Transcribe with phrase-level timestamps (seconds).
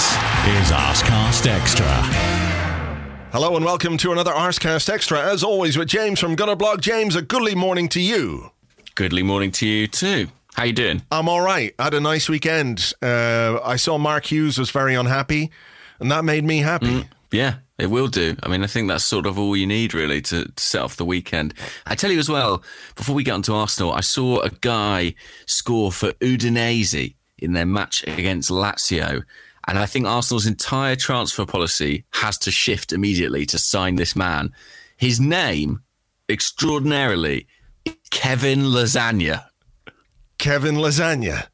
[0.00, 1.84] This is Arscast Extra.
[3.32, 5.20] Hello and welcome to another Arscast Extra.
[5.20, 6.80] As always, with James from Gunnerblog.
[6.80, 8.50] James, a goodly morning to you.
[8.94, 10.28] Goodly morning to you too.
[10.54, 11.02] How you doing?
[11.12, 11.74] I'm all right.
[11.78, 12.94] I had a nice weekend.
[13.02, 15.50] Uh, I saw Mark Hughes was very unhappy,
[15.98, 17.04] and that made me happy.
[17.30, 18.38] Yeah, it will do.
[18.42, 20.96] I mean, I think that's sort of all you need really to, to set off
[20.96, 21.52] the weekend.
[21.84, 22.62] I tell you as well,
[22.96, 25.14] before we get onto Arsenal, I saw a guy
[25.44, 29.24] score for Udinese in their match against Lazio.
[29.70, 34.52] And I think Arsenal's entire transfer policy has to shift immediately to sign this man.
[34.96, 35.82] His name,
[36.28, 37.46] extraordinarily,
[38.10, 39.44] Kevin Lasagna.
[40.38, 41.46] Kevin Lasagna.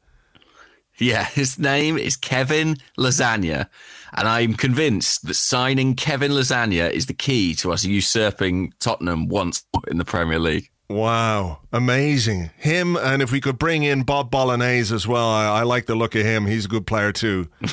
[0.97, 3.69] Yeah, his name is Kevin Lasagna.
[4.13, 9.63] And I'm convinced that signing Kevin Lasagna is the key to us usurping Tottenham once
[9.91, 10.71] in the Premier League.
[10.89, 12.51] Wow, amazing.
[12.57, 15.95] Him, and if we could bring in Bob Bolognese as well, I, I like the
[15.95, 16.45] look of him.
[16.45, 17.49] He's a good player too.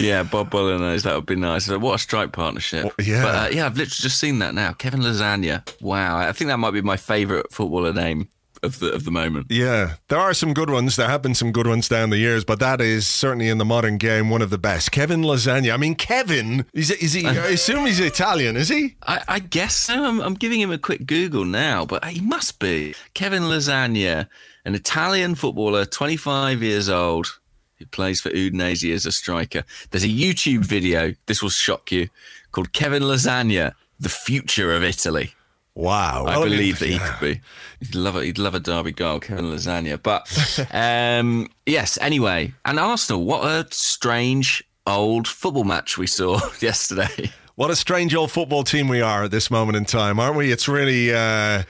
[0.00, 1.68] yeah, Bob Bolognese, that would be nice.
[1.68, 2.92] What a strike partnership.
[3.00, 3.22] yeah.
[3.22, 4.72] But, uh, yeah, I've literally just seen that now.
[4.72, 5.62] Kevin Lasagna.
[5.80, 6.18] Wow.
[6.18, 8.28] I think that might be my favourite footballer name
[8.66, 9.46] of the of the moment.
[9.48, 10.96] Yeah, there are some good ones.
[10.96, 13.64] There have been some good ones down the years, but that is certainly in the
[13.64, 14.92] modern game one of the best.
[14.92, 15.72] Kevin Lasagna.
[15.72, 17.26] I mean, Kevin is is he?
[17.26, 18.96] I assume he's Italian, is he?
[19.06, 20.04] I, I guess so.
[20.04, 24.28] I'm, I'm giving him a quick Google now, but he must be Kevin Lasagna,
[24.64, 27.38] an Italian footballer, 25 years old,
[27.78, 29.64] who plays for Udinese as a striker.
[29.90, 31.14] There's a YouTube video.
[31.26, 32.08] This will shock you,
[32.52, 35.35] called Kevin Lasagna: The Future of Italy.
[35.76, 37.40] Wow, I believe that he could be.
[37.80, 40.02] He'd love a he'd love a derby goal, Kevin Lasagna.
[40.02, 40.26] But
[40.72, 43.22] um, yes, anyway, and Arsenal.
[43.26, 47.30] What a strange old football match we saw yesterday.
[47.56, 50.50] What a strange old football team we are at this moment in time, aren't we?
[50.50, 51.14] It's really.
[51.14, 51.64] Uh,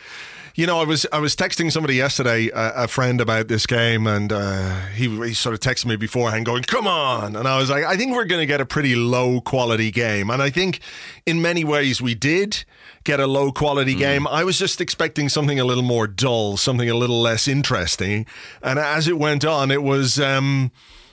[0.54, 4.06] you know, I was I was texting somebody yesterday, a, a friend, about this game,
[4.06, 7.70] and uh, he he sort of texted me beforehand, going, "Come on!" And I was
[7.70, 10.78] like, "I think we're going to get a pretty low quality game," and I think
[11.26, 12.64] in many ways we did
[13.06, 13.98] get a low quality mm.
[13.98, 14.26] game.
[14.26, 18.26] I was just expecting something a little more dull, something a little less interesting,
[18.62, 20.20] and as it went on, it was.
[20.20, 20.72] Um,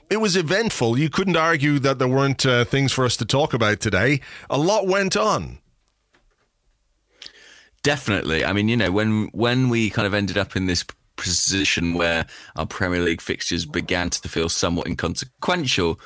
[0.10, 1.00] it was eventful.
[1.00, 4.20] You couldn't argue that there weren't uh, things for us to talk about today.
[4.48, 5.58] A lot went on.
[7.82, 8.46] Definitely.
[8.46, 12.26] I mean, you know, when when we kind of ended up in this position where
[12.56, 16.00] our Premier League fixtures began to feel somewhat inconsequential,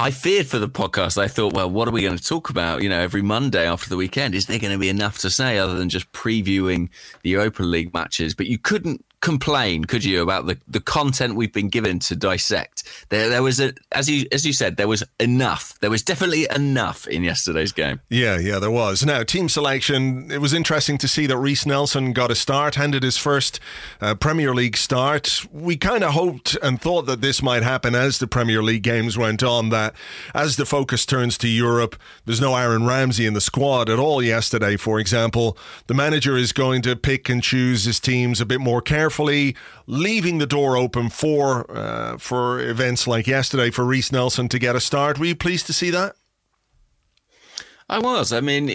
[0.00, 1.18] I feared for the podcast.
[1.18, 2.82] I thought, well, what are we going to talk about?
[2.82, 5.58] You know, every Monday after the weekend, is there going to be enough to say
[5.58, 6.88] other than just previewing
[7.22, 8.34] the Europa League matches?
[8.34, 12.84] But you couldn't complain, could you, about the, the content we've been given to dissect?
[13.10, 15.78] There, there was a, as you as you said, there was enough.
[15.80, 18.00] There was definitely enough in yesterday's game.
[18.08, 19.04] Yeah, yeah, there was.
[19.04, 20.30] Now, team selection.
[20.30, 23.60] It was interesting to see that Reiss Nelson got a start, handed his first
[24.00, 25.46] uh, Premier League start.
[25.52, 29.18] We kind of hoped and thought that this might happen as the Premier League games
[29.18, 29.68] went on.
[29.68, 29.94] That
[30.34, 34.22] as the focus turns to Europe, there's no Aaron Ramsey in the squad at all
[34.22, 34.76] yesterday.
[34.76, 38.80] For example, the manager is going to pick and choose his teams a bit more
[38.80, 44.48] carefully carefully, leaving the door open for uh, for events like yesterday for Reiss Nelson
[44.48, 45.18] to get a start.
[45.18, 46.14] Were you pleased to see that?
[47.88, 48.32] I was.
[48.32, 48.68] I mean,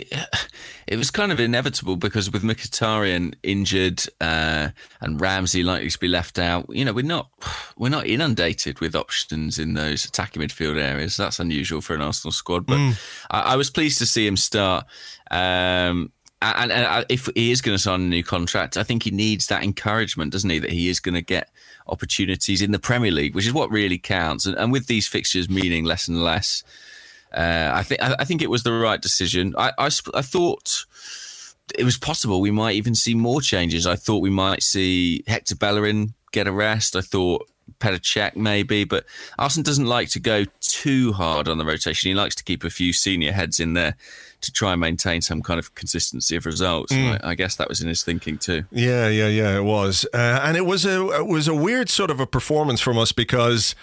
[0.87, 6.09] it was kind of inevitable because with Mkhitaryan injured uh, and Ramsey likely to be
[6.09, 7.29] left out, you know, we're not
[7.77, 11.15] we're not inundated with options in those attacking midfield areas.
[11.15, 12.65] That's unusual for an Arsenal squad.
[12.65, 12.99] But mm.
[13.31, 14.85] I, I, was pleased to see him start.
[15.31, 16.11] Um,
[16.57, 19.11] and, and, uh, if he is going to sign a new contract, I think he
[19.11, 20.59] needs that encouragement, doesn't he?
[20.59, 21.49] That he is going to get
[21.87, 24.45] opportunities in the Premier League, which is what really counts.
[24.45, 26.63] And, and with these fixtures meaning less and less,
[27.33, 29.55] uh, I think I, think it was the right decision.
[29.57, 30.85] I, I, I thought
[31.77, 33.85] it was possible we might even see more changes.
[33.85, 36.95] I thought we might see Hector Bellerin get a rest.
[36.95, 37.49] I thought
[37.79, 39.05] Petr Cech maybe, but
[39.39, 42.09] Arsene doesn't like to go too hard on the rotation.
[42.09, 43.95] He likes to keep a few senior heads in there
[44.45, 46.93] to try and maintain some kind of consistency of results.
[46.93, 47.23] Mm.
[47.23, 48.63] I, I, guess that was in his thinking too.
[48.71, 52.09] Yeah, yeah, yeah, it was, uh, and it was a it was a weird sort
[52.09, 53.75] of a performance from us because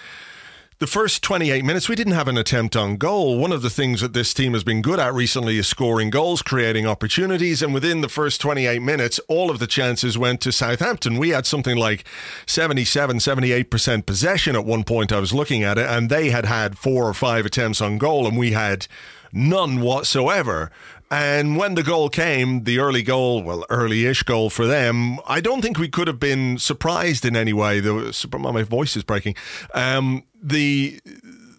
[0.83, 3.39] the first 28 minutes, we didn't have an attempt on goal.
[3.39, 6.43] One of the things that this team has been good at recently is scoring goals,
[6.43, 7.63] creating opportunities.
[7.63, 11.19] And within the first 28 minutes, all of the chances went to Southampton.
[11.19, 12.05] We had something like
[12.47, 15.13] 77, 78% possession at one point.
[15.13, 18.27] I was looking at it, and they had had four or five attempts on goal,
[18.27, 18.89] and we had
[19.33, 20.71] none whatsoever.
[21.11, 25.61] And when the goal came, the early goal, well, early-ish goal for them, I don't
[25.61, 27.81] think we could have been surprised in any way.
[27.81, 29.35] The, my voice is breaking.
[29.75, 31.01] Um, the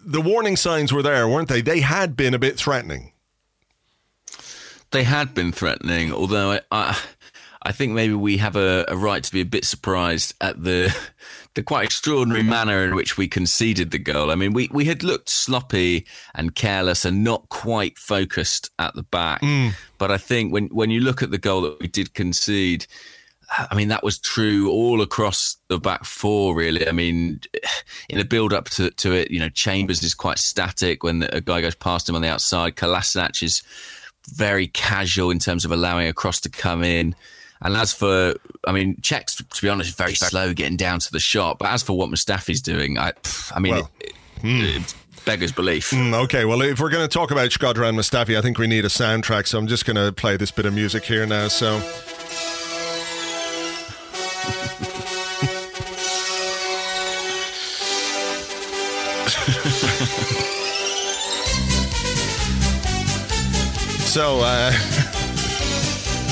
[0.04, 1.62] the warning signs were there, weren't they?
[1.62, 3.12] They had been a bit threatening.
[4.90, 6.98] They had been threatening, although I, I,
[7.62, 10.94] I think maybe we have a, a, right to be a bit surprised at the
[11.54, 14.30] the quite extraordinary manner in which we conceded the goal.
[14.30, 16.04] I mean, we, we had looked sloppy
[16.34, 19.40] and careless and not quite focused at the back.
[19.40, 19.72] Mm.
[19.98, 22.86] But I think when when you look at the goal that we did concede,
[23.70, 26.88] I mean, that was true all across the back four, really.
[26.88, 27.40] I mean,
[28.08, 31.40] in the build up to, to it, you know, Chambers is quite static when a
[31.40, 32.76] guy goes past him on the outside.
[32.76, 33.62] Kolasinac is
[34.28, 37.14] very casual in terms of allowing a cross to come in.
[37.62, 38.34] And as for,
[38.66, 41.58] I mean, Cech's, to be honest, very slow getting down to the shot.
[41.58, 43.12] But as for what Mustafi's doing, I,
[43.54, 44.60] I mean, well, it, hmm.
[44.60, 45.90] it, beggars belief.
[45.90, 48.84] Mm, okay, well, if we're going to talk about Shkodran Mustafi, I think we need
[48.84, 49.46] a soundtrack.
[49.46, 51.48] So I'm just going to play this bit of music here now.
[51.48, 51.80] So.
[64.04, 64.72] so, uh,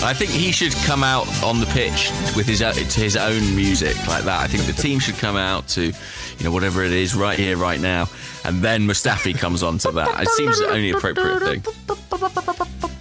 [0.03, 3.55] I think he should come out on the pitch with his uh, to his own
[3.55, 4.41] music like that.
[4.41, 7.57] I think the team should come out to, you know, whatever it is, right here,
[7.57, 8.09] right now,
[8.45, 10.21] and then Mustafi comes on to that.
[10.23, 11.63] It seems the only appropriate thing.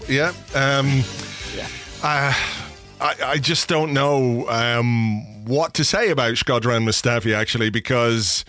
[0.08, 0.34] Yeah.
[0.54, 1.04] Um,
[1.56, 1.68] yeah.
[2.04, 2.34] Uh,
[3.02, 8.46] I, I just don't know um, what to say about Shkodran Mustafi actually because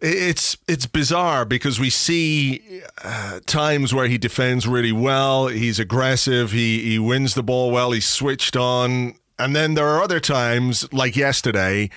[0.00, 6.52] it's it's bizarre because we see uh, times where he defends really well, he's aggressive,
[6.52, 10.90] he he wins the ball well, he's switched on, and then there are other times
[10.92, 11.90] like yesterday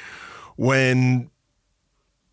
[0.56, 1.30] when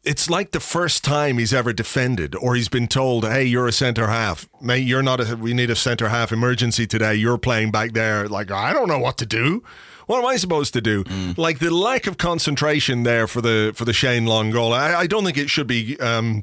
[0.03, 3.73] it's like the first time he's ever defended or he's been told, "Hey, you're a
[3.73, 4.49] center half.
[4.61, 7.15] Mate, you're not a we need a center half emergency today.
[7.15, 9.63] You're playing back there." Like, I don't know what to do.
[10.11, 11.05] What am I supposed to do?
[11.05, 11.39] Mm.
[11.39, 14.73] Like the lack of concentration there for the for the Shane Long goal.
[14.73, 16.43] I, I don't think it should be um,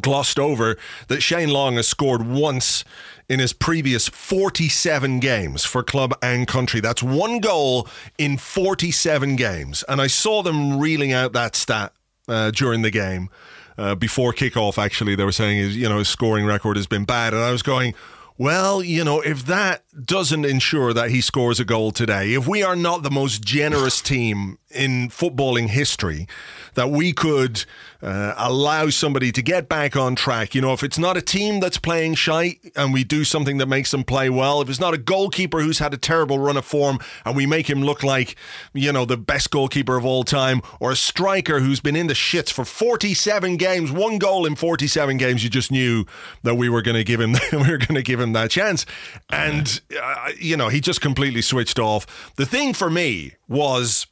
[0.00, 0.76] glossed over
[1.08, 2.84] that Shane Long has scored once
[3.28, 6.80] in his previous 47 games for club and country.
[6.80, 9.82] That's one goal in 47 games.
[9.88, 11.92] And I saw them reeling out that stat
[12.28, 13.28] uh, during the game.
[13.76, 17.04] Uh, before kickoff, actually, they were saying his, you know, his scoring record has been
[17.04, 17.34] bad.
[17.34, 17.92] And I was going,
[18.38, 22.62] well, you know, if that doesn't ensure that he scores a goal today, if we
[22.62, 26.26] are not the most generous team in footballing history,
[26.74, 27.64] that we could
[28.02, 30.54] uh, allow somebody to get back on track.
[30.54, 33.66] You know, if it's not a team that's playing shite and we do something that
[33.66, 36.64] makes them play well, if it's not a goalkeeper who's had a terrible run of
[36.64, 38.36] form and we make him look like,
[38.72, 42.14] you know, the best goalkeeper of all time, or a striker who's been in the
[42.14, 46.04] shits for 47 games, one goal in 47 games, you just knew
[46.42, 48.84] that we were going to give him we were going to give him that chance.
[49.30, 52.32] And uh, you know, he just completely switched off.
[52.36, 54.06] The thing for me was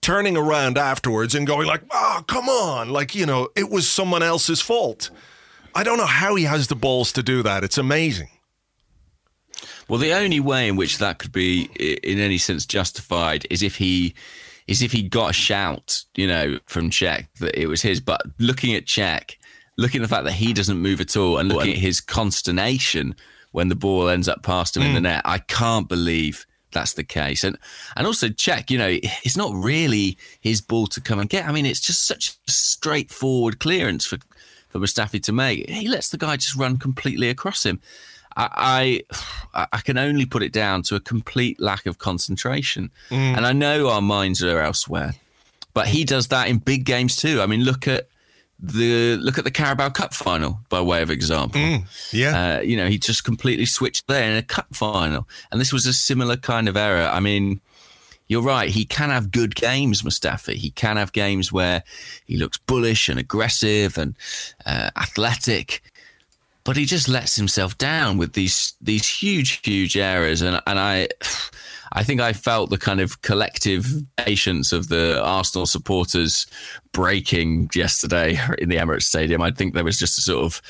[0.00, 4.22] turning around afterwards and going like, "Oh, come on!" Like you know, it was someone
[4.22, 5.10] else's fault.
[5.74, 7.64] I don't know how he has the balls to do that.
[7.64, 8.28] It's amazing.
[9.88, 11.62] Well, the only way in which that could be,
[12.02, 14.14] in any sense, justified is if he
[14.66, 18.00] is if he got a shout, you know, from Cech that it was his.
[18.00, 19.34] But looking at Cech,
[19.76, 23.16] looking at the fact that he doesn't move at all, and looking at his consternation
[23.52, 24.86] when the ball ends up past him mm.
[24.86, 25.04] in the mm.
[25.04, 27.44] net, I can't believe that's the case.
[27.44, 27.58] And
[27.96, 31.46] and also Cech, you know, it's not really his ball to come and get.
[31.46, 34.18] I mean, it's just such a straightforward clearance for
[34.68, 35.68] for Mustafi to make.
[35.68, 37.80] He lets the guy just run completely across him.
[38.36, 39.02] I,
[39.54, 42.90] I, I can only put it down to a complete lack of concentration.
[43.10, 43.36] Mm.
[43.36, 45.14] And I know our minds are elsewhere,
[45.74, 47.40] but he does that in big games too.
[47.40, 48.06] I mean, look at
[48.62, 51.60] the look at the Carabao Cup final by way of example.
[51.60, 55.60] Mm, yeah, uh, you know, he just completely switched there in a cup final, and
[55.60, 57.08] this was a similar kind of error.
[57.10, 57.60] I mean,
[58.28, 58.68] you're right.
[58.68, 60.54] He can have good games, Mustafi.
[60.54, 61.82] He can have games where
[62.26, 64.14] he looks bullish and aggressive and
[64.66, 65.82] uh, athletic.
[66.64, 71.08] but he just lets himself down with these these huge, huge errors, and and I.
[71.92, 76.46] I think I felt the kind of collective patience of the Arsenal supporters
[76.92, 79.42] breaking yesterday in the Emirates Stadium.
[79.42, 80.62] I think there was just a sort of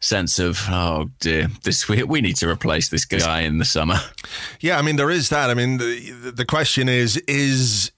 [0.00, 3.96] sense of, oh dear, this we, we need to replace this guy in the summer.
[4.60, 5.50] Yeah, I mean there is that.
[5.50, 7.92] I mean the the question is is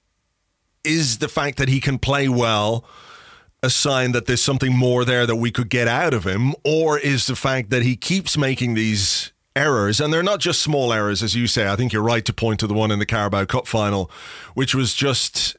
[0.85, 2.85] is the fact that he can play well
[3.63, 6.99] a sign that there's something more there that we could get out of him, or
[6.99, 11.23] is the fact that he keeps making these errors, and they're not just small errors,
[11.23, 11.69] as you say.
[11.69, 14.11] I think you're right to point to the one in the Carabao Cup final,
[14.55, 15.57] which was just.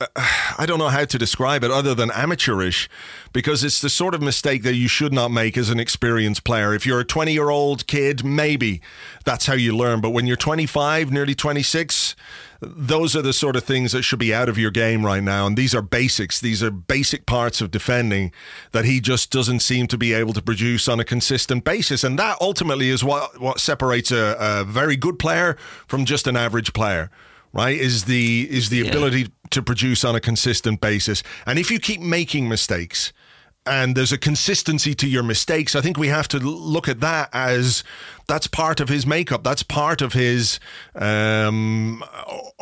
[0.00, 0.06] Uh,
[0.58, 2.88] I don't know how to describe it other than amateurish
[3.32, 6.74] because it's the sort of mistake that you should not make as an experienced player.
[6.74, 8.80] If you're a 20 year old kid, maybe
[9.24, 10.00] that's how you learn.
[10.00, 12.14] But when you're 25, nearly 26,
[12.62, 15.46] those are the sort of things that should be out of your game right now.
[15.46, 16.40] And these are basics.
[16.40, 18.32] These are basic parts of defending
[18.70, 22.04] that he just doesn't seem to be able to produce on a consistent basis.
[22.04, 26.36] And that ultimately is what, what separates a, a very good player from just an
[26.36, 27.10] average player
[27.54, 31.78] right is the is the ability to produce on a consistent basis and if you
[31.78, 33.12] keep making mistakes
[33.64, 35.76] and there's a consistency to your mistakes.
[35.76, 37.84] I think we have to look at that as
[38.26, 39.44] that's part of his makeup.
[39.44, 40.58] That's part of his
[40.94, 42.02] um,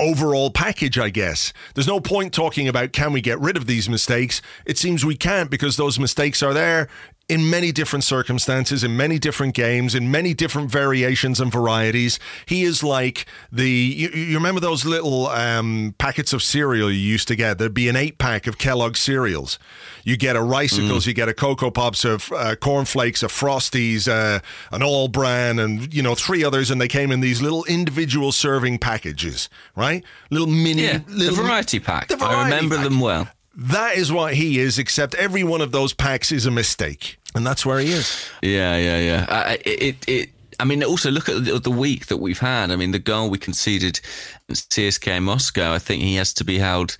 [0.00, 1.52] overall package, I guess.
[1.74, 4.40] There's no point talking about can we get rid of these mistakes.
[4.64, 6.88] It seems we can't because those mistakes are there
[7.30, 12.18] in many different circumstances, in many different games, in many different variations and varieties.
[12.44, 13.70] He is like the.
[13.70, 17.58] You, you remember those little um, packets of cereal you used to get?
[17.58, 19.60] There'd be an eight pack of Kellogg's cereals.
[20.02, 21.08] You get a Ricicles, mm.
[21.08, 24.40] you get a Cocoa Pops, of uh, cornflakes, a Frosties, uh,
[24.72, 28.32] an All Bran, and you know three others, and they came in these little individual
[28.32, 30.04] serving packages, right?
[30.30, 32.08] Little mini, yeah, little, the variety pack.
[32.08, 32.84] The variety I remember pack.
[32.84, 33.28] them well.
[33.54, 37.18] That is what he is, except every one of those packs is a mistake.
[37.34, 38.28] And that's where he is.
[38.42, 39.26] Yeah, yeah, yeah.
[39.28, 42.70] Uh, it, it, I mean, also look at the, week that we've had.
[42.70, 44.00] I mean, the goal we conceded
[44.48, 46.96] in CSKA Moscow, I think he has to be held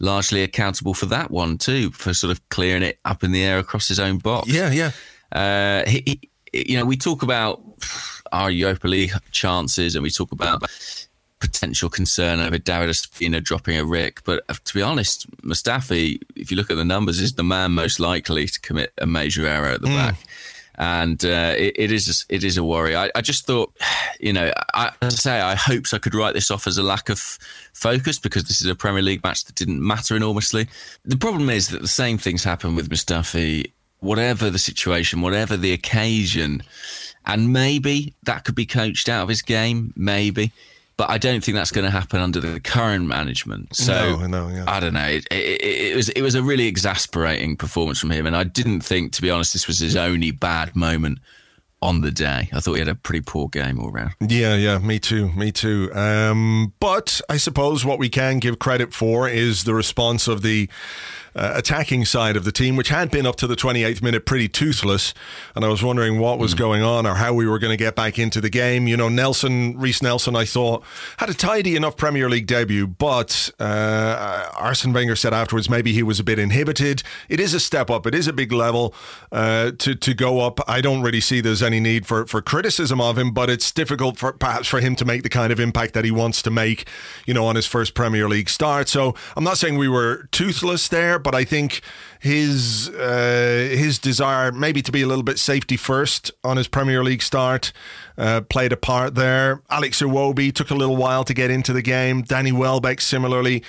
[0.00, 3.58] largely accountable for that one too, for sort of clearing it up in the air
[3.58, 4.48] across his own box.
[4.48, 4.90] Yeah, yeah.
[5.32, 6.02] Uh, he,
[6.52, 7.62] he, you know, we talk about
[8.32, 10.64] our Europa League chances and we talk about
[11.40, 14.22] potential concern over David Ospina dropping a Rick.
[14.24, 17.72] But uh, to be honest, Mustafi, if you look at the numbers, is the man
[17.72, 19.96] most likely to commit a major error at the mm.
[19.96, 20.16] back.
[20.76, 22.96] And uh, it, it is it is a worry.
[22.96, 23.72] I, I just thought,
[24.18, 27.08] you know, I, I say I hoped I could write this off as a lack
[27.08, 27.18] of
[27.72, 30.66] focus because this is a Premier League match that didn't matter enormously.
[31.04, 35.72] The problem is that the same things happen with Mustafi, whatever the situation, whatever the
[35.72, 36.64] occasion,
[37.24, 40.52] and maybe that could be coached out of his game, maybe
[40.96, 43.74] but I don't think that's going to happen under the current management.
[43.74, 44.64] So no, no, yeah.
[44.66, 45.06] I don't know.
[45.06, 48.80] It, it, it, was it was a really exasperating performance from him, and I didn't
[48.80, 51.18] think, to be honest, this was his only bad moment
[51.84, 52.48] on the day.
[52.52, 54.14] I thought he had a pretty poor game all round.
[54.20, 55.92] Yeah, yeah, me too, me too.
[55.94, 60.68] Um, but I suppose what we can give credit for is the response of the
[61.36, 64.48] uh, attacking side of the team, which had been up to the 28th minute pretty
[64.48, 65.14] toothless.
[65.54, 66.58] And I was wondering what was mm.
[66.58, 68.86] going on or how we were going to get back into the game.
[68.86, 70.84] You know, Nelson, Reiss Nelson, I thought
[71.18, 76.02] had a tidy enough Premier League debut, but uh, Arsene Wenger said afterwards maybe he
[76.02, 77.02] was a bit inhibited.
[77.28, 78.94] It is a step up, it is a big level
[79.32, 80.60] uh, to, to go up.
[80.68, 84.18] I don't really see there's any need for, for criticism of him, but it's difficult
[84.18, 86.88] for perhaps for him to make the kind of impact that he wants to make,
[87.26, 88.88] you know, on his first Premier League start.
[88.88, 91.80] So I'm not saying we were toothless there, but I think
[92.20, 97.02] his uh, his desire maybe to be a little bit safety first on his Premier
[97.02, 97.72] League start
[98.16, 99.62] uh, played a part there.
[99.70, 102.22] Alex Iwobi took a little while to get into the game.
[102.22, 103.64] Danny Welbeck similarly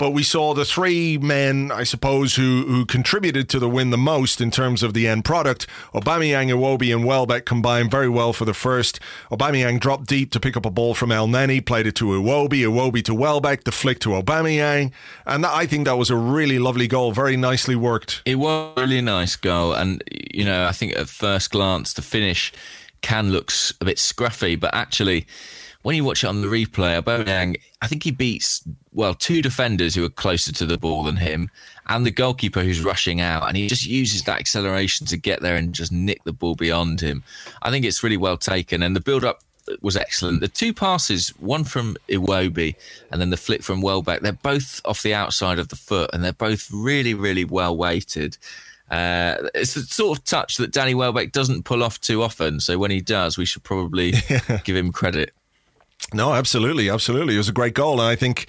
[0.00, 3.98] but we saw the three men, I suppose, who, who contributed to the win the
[3.98, 5.66] most in terms of the end product.
[5.92, 8.98] Aubameyang, Iwobi, and Welbeck combined very well for the first.
[9.30, 13.04] Aubameyang dropped deep to pick up a ball from Elneny, played it to Iwobi, Iwobi
[13.04, 14.90] to Welbeck, the flick to Aubameyang,
[15.26, 18.22] and that, I think that was a really lovely goal, very nicely worked.
[18.24, 22.00] It was a really nice goal, and you know, I think at first glance the
[22.00, 22.54] finish
[23.02, 25.26] can looks a bit scruffy, but actually
[25.82, 29.94] when you watch it on the replay, Aubameyang, I think he beats well two defenders
[29.94, 31.50] who are closer to the ball than him,
[31.88, 35.56] and the goalkeeper who's rushing out, and he just uses that acceleration to get there
[35.56, 37.22] and just nick the ball beyond him.
[37.62, 39.42] I think it's really well taken, and the build-up
[39.80, 40.40] was excellent.
[40.40, 42.74] The two passes, one from Iwobi
[43.10, 46.24] and then the flick from Welbeck, they're both off the outside of the foot, and
[46.24, 48.36] they're both really, really well weighted.
[48.90, 52.58] Uh, it's the sort of touch that Danny Welbeck doesn't pull off too often.
[52.58, 54.58] So when he does, we should probably yeah.
[54.64, 55.32] give him credit.
[56.12, 57.34] No, absolutely, absolutely.
[57.34, 58.46] It was a great goal, and I think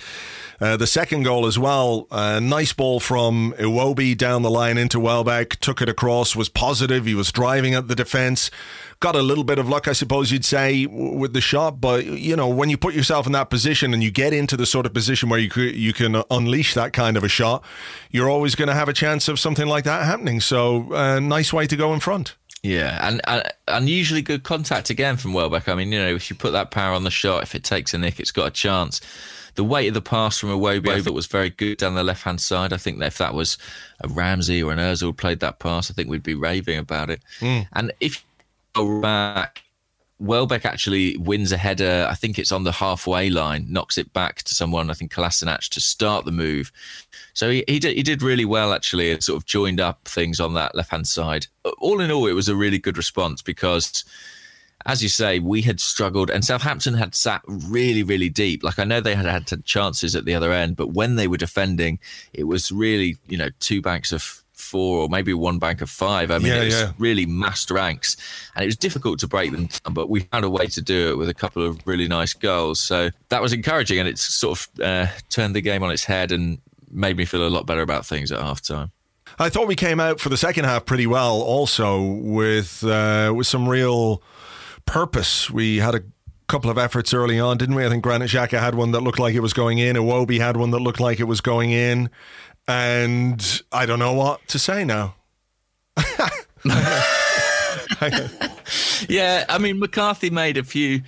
[0.62, 2.08] uh, the second goal as well.
[2.12, 7.06] Uh, nice ball from Iwobi down the line into Welbeck, took it across, was positive.
[7.06, 8.52] He was driving at the defence.
[9.00, 11.82] Got a little bit of luck, I suppose you'd say, with the shot.
[11.82, 14.68] But you know, when you put yourself in that position and you get into the
[14.68, 17.64] sort of position where you you can unleash that kind of a shot,
[18.12, 20.40] you're always going to have a chance of something like that happening.
[20.40, 22.36] So, uh, nice way to go in front.
[22.64, 25.68] Yeah, and, and unusually good contact again from Welbeck.
[25.68, 27.94] I mean, you know, if you put that power on the shot, if it takes
[27.94, 29.02] a nick, it's got a chance.
[29.56, 32.24] The weight of the pass from Iwobi I thought was very good down the left
[32.24, 32.72] hand side.
[32.72, 33.58] I think that if that was
[34.00, 37.22] a Ramsey or an Özil played that pass, I think we'd be raving about it.
[37.40, 37.68] Mm.
[37.74, 38.24] And if
[38.76, 39.64] you go back,
[40.20, 42.08] Welbeck actually wins a header.
[42.10, 44.90] I think it's on the halfway line, knocks it back to someone.
[44.90, 46.72] I think Kolasinac to start the move.
[47.34, 50.40] So he, he did he did really well actually, and sort of joined up things
[50.40, 51.48] on that left hand side.
[51.80, 54.04] All in all, it was a really good response because,
[54.86, 58.64] as you say, we had struggled, and Southampton had sat really really deep.
[58.64, 61.38] Like I know they had had chances at the other end, but when they were
[61.38, 62.00] defending,
[62.34, 66.32] it was really you know two banks of four or maybe one bank of five.
[66.32, 66.92] I mean, yeah, it was yeah.
[66.98, 68.16] really massed ranks,
[68.56, 69.94] and it was difficult to break them down.
[69.94, 72.80] But we found a way to do it with a couple of really nice goals.
[72.80, 76.32] So that was encouraging, and it's sort of uh, turned the game on its head
[76.32, 76.60] and
[76.92, 78.92] made me feel a lot better about things at half time.
[79.40, 83.48] I thought we came out for the second half pretty well, also with uh, with
[83.48, 84.22] some real
[84.86, 85.50] purpose.
[85.50, 86.04] We had a
[86.48, 87.86] couple of efforts early on, didn't we?
[87.86, 89.96] I think Granit Xhaka had one that looked like it was going in.
[89.96, 92.10] Iwobi had one that looked like it was going in
[92.68, 95.16] and I don't know what to say now.
[99.10, 101.02] yeah, I mean McCarthy made a few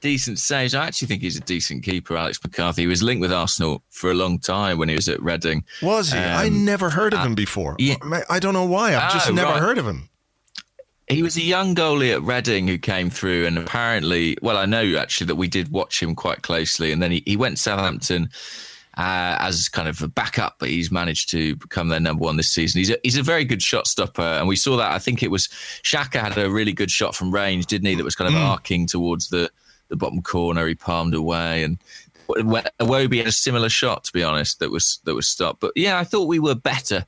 [0.00, 0.74] decent saves.
[0.74, 2.82] I actually think he's a decent keeper, Alex McCarthy.
[2.82, 5.64] He was linked with Arsenal for a long time when he was at Reading.
[5.82, 6.18] Was he?
[6.18, 7.76] Um, I never heard of him before.
[7.78, 7.96] Yeah.
[8.28, 8.94] I don't know why.
[8.96, 9.60] I've just oh, never right.
[9.60, 10.08] heard of him.
[11.08, 14.96] He was a young goalie at Reading who came through, and apparently, well, I know
[14.96, 18.30] actually that we did watch him quite closely, and then he, he went to Southampton
[18.96, 22.50] uh, as kind of a backup, but he's managed to become their number one this
[22.50, 22.78] season.
[22.78, 24.92] He's a, he's a very good shot stopper, and we saw that.
[24.92, 25.48] I think it was
[25.82, 27.96] Xhaka had a really good shot from range, didn't he?
[27.96, 28.44] That was kind of mm.
[28.44, 29.50] arcing towards the
[29.90, 30.66] the bottom corner.
[30.66, 31.78] He palmed away, and
[32.28, 35.60] Iwobi had a similar shot, to be honest, that was that was stopped.
[35.60, 37.04] But yeah, I thought we were better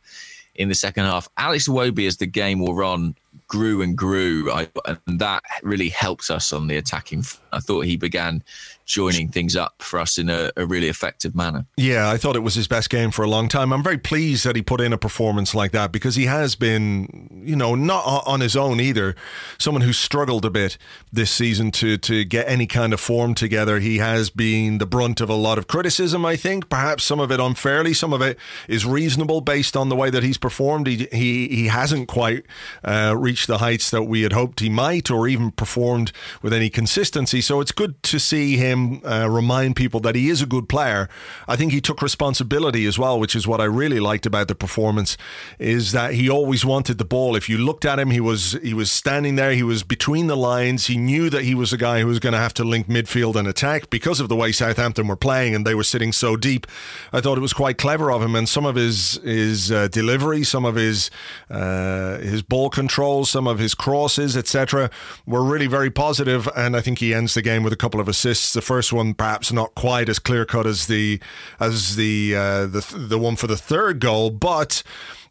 [0.54, 1.28] in the second half.
[1.38, 3.14] Alex Iwobi, as the game wore on,
[3.48, 7.24] grew and grew, and that really helped us on the attacking.
[7.52, 8.42] I thought he began
[8.84, 11.66] joining things up for us in a, a, really effective manner.
[11.76, 13.72] Yeah, I thought it was his best game for a long time.
[13.72, 17.42] I'm very pleased that he put in a performance like that because he has been,
[17.44, 19.14] you know, not on his own either.
[19.58, 20.78] Someone who struggled a bit
[21.12, 23.78] this season to to get any kind of form together.
[23.78, 26.24] He has been the brunt of a lot of criticism.
[26.24, 29.96] I think perhaps some of it unfairly, some of it is reasonable based on the
[29.96, 30.86] way that he's performed.
[30.86, 32.44] He he he hasn't quite
[32.84, 36.70] uh, reached the heights that we had hoped he might, or even performed with any
[36.70, 37.40] consistency.
[37.40, 40.68] So it's good to see him him uh, remind people that he is a good
[40.68, 41.08] player.
[41.46, 44.54] I think he took responsibility as well, which is what I really liked about the
[44.54, 45.16] performance.
[45.58, 47.36] Is that he always wanted the ball.
[47.36, 49.52] If you looked at him, he was he was standing there.
[49.52, 50.86] He was between the lines.
[50.86, 53.36] He knew that he was a guy who was going to have to link midfield
[53.36, 56.66] and attack because of the way Southampton were playing and they were sitting so deep.
[57.12, 60.44] I thought it was quite clever of him, and some of his his uh, delivery,
[60.44, 61.10] some of his
[61.50, 64.90] uh, his ball control, some of his crosses, etc.,
[65.26, 66.48] were really very positive.
[66.56, 68.52] And I think he ends the game with a couple of assists.
[68.52, 71.20] The first one perhaps not quite as clear cut as the
[71.60, 74.82] as the uh, the the one for the third goal, but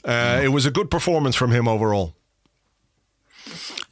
[0.05, 0.43] uh, mm.
[0.43, 2.13] it was a good performance from him overall.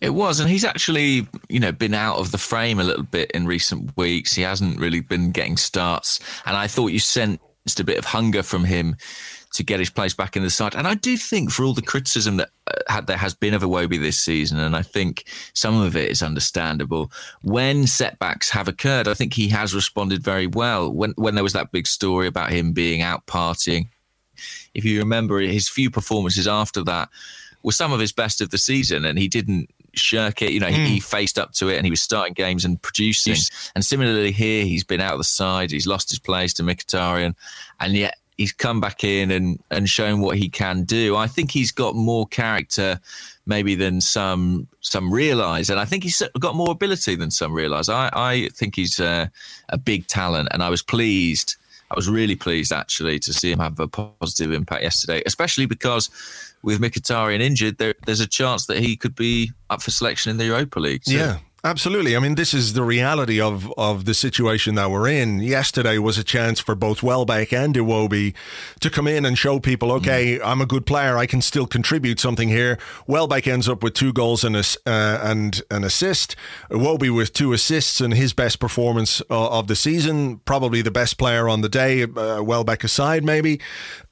[0.01, 3.31] It was, and he's actually, you know, been out of the frame a little bit
[3.31, 4.33] in recent weeks.
[4.33, 8.43] He hasn't really been getting starts, and I thought you sensed a bit of hunger
[8.43, 8.95] from him
[9.53, 10.75] to get his place back in the side.
[10.75, 12.49] And I do think, for all the criticism that
[12.87, 16.21] uh, there has been of Iwobi this season, and I think some of it is
[16.21, 20.91] understandable, when setbacks have occurred, I think he has responded very well.
[20.91, 23.87] When when there was that big story about him being out partying,
[24.73, 27.09] if you remember, his few performances after that
[27.63, 30.51] were some of his best of the season, and he didn't shirk it.
[30.51, 30.75] You know, mm.
[30.75, 31.03] he, he, hmm.
[31.03, 33.35] faced up to it and he was starting games and producing.
[33.73, 35.71] And similarly here, he's been out of the side.
[35.71, 37.35] He's lost his place to Mkhitaryan,
[37.79, 41.17] and yet he's come back in and and shown what he can do.
[41.17, 42.99] I think he's got more character
[43.45, 47.89] maybe than some some realize, and I think he's got more ability than some realize.
[47.89, 49.29] I I think he's a,
[49.67, 51.57] a big talent, and I was pleased.
[51.91, 56.09] I was really pleased actually to see him have a positive impact yesterday, especially because
[56.61, 60.37] with Mkhitaryan injured, there, there's a chance that he could be up for selection in
[60.37, 61.03] the Europa League.
[61.03, 61.13] So.
[61.13, 62.15] Yeah, Absolutely.
[62.15, 65.41] I mean, this is the reality of, of the situation that we're in.
[65.41, 68.33] Yesterday was a chance for both Welbeck and Iwobi
[68.79, 70.45] to come in and show people, okay, mm.
[70.45, 71.17] I'm a good player.
[71.17, 72.77] I can still contribute something here.
[73.07, 76.37] Welbeck ends up with two goals and, a, uh, and an assist.
[76.71, 80.37] Iwobi with two assists and his best performance uh, of the season.
[80.45, 83.59] Probably the best player on the day, uh, Welbeck aside, maybe.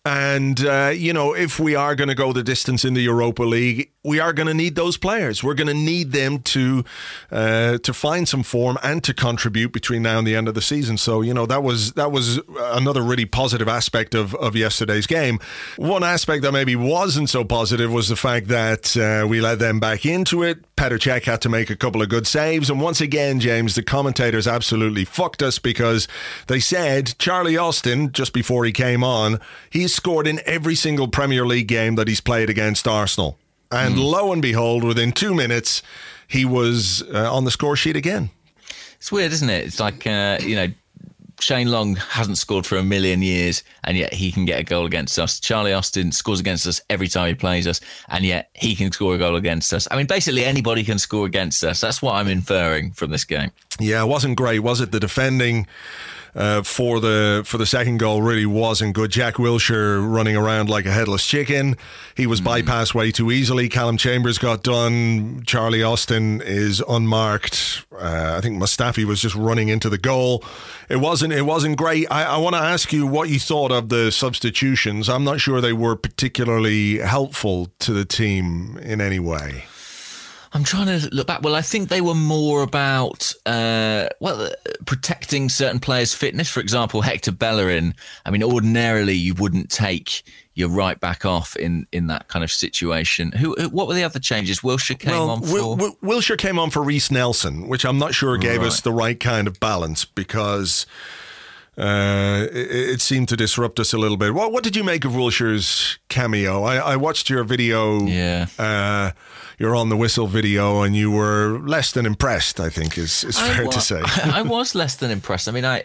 [0.03, 3.43] And, uh, you know, if we are going to go the distance in the Europa
[3.43, 5.43] League, we are going to need those players.
[5.43, 6.85] We're going to need them to
[7.29, 10.61] uh, to find some form and to contribute between now and the end of the
[10.61, 10.97] season.
[10.97, 15.39] So, you know, that was that was another really positive aspect of, of yesterday's game.
[15.75, 19.81] One aspect that maybe wasn't so positive was the fact that uh, we let them
[19.81, 20.63] back into it.
[20.77, 22.69] Petr Cech had to make a couple of good saves.
[22.69, 26.07] And once again, James, the commentators absolutely fucked us because
[26.47, 31.45] they said Charlie Austin, just before he came on, he's scored in every single Premier
[31.45, 33.37] League game that he's played against Arsenal.
[33.71, 34.03] And mm.
[34.03, 35.81] lo and behold, within two minutes,
[36.27, 38.29] he was uh, on the score sheet again.
[38.97, 39.65] It's weird, isn't it?
[39.65, 40.67] It's like, uh, you know,
[41.39, 44.85] Shane Long hasn't scored for a million years, and yet he can get a goal
[44.85, 45.39] against us.
[45.39, 49.13] Charlie Austin scores against us every time he plays us, and yet he can score
[49.13, 49.87] a goal against us.
[49.91, 51.79] I mean, basically anybody can score against us.
[51.79, 53.51] That's what I'm inferring from this game.
[53.79, 54.91] Yeah, it wasn't great, was it?
[54.91, 55.67] The defending
[56.35, 59.11] uh, for the for the second goal really wasn't good.
[59.11, 61.77] Jack Wilshere running around like a headless chicken.
[62.15, 62.63] He was mm.
[62.63, 63.69] bypassed way too easily.
[63.69, 65.43] Callum Chambers got done.
[65.45, 67.85] Charlie Austin is unmarked.
[67.91, 70.43] Uh, I think Mustafi was just running into the goal.
[70.89, 72.07] It wasn't it wasn't great.
[72.11, 75.09] I, I want to ask you what you thought of the substitutions.
[75.09, 79.65] I'm not sure they were particularly helpful to the team in any way.
[80.53, 81.41] I'm trying to look back.
[81.41, 84.49] Well, I think they were more about uh, well
[84.85, 86.49] protecting certain players' fitness.
[86.49, 87.93] For example, Hector Bellerin.
[88.25, 92.51] I mean, ordinarily you wouldn't take your right back off in in that kind of
[92.51, 93.31] situation.
[93.33, 93.55] Who?
[93.69, 94.61] What were the other changes?
[94.61, 95.75] Wilshere came well, on for.
[95.75, 98.67] Wil- Wilshere came on for Reiss Nelson, which I'm not sure gave right.
[98.67, 100.85] us the right kind of balance because.
[101.79, 104.33] Uh, it, it, seemed to disrupt us a little bit.
[104.33, 106.63] What, what did you make of Wilshere's cameo?
[106.63, 108.01] I, I watched your video.
[108.01, 108.47] Yeah.
[108.57, 109.11] Uh,
[109.57, 112.59] your on the whistle video, and you were less than impressed.
[112.59, 114.01] I think is is fair was, to say.
[114.23, 115.47] I was less than impressed.
[115.47, 115.83] I mean, I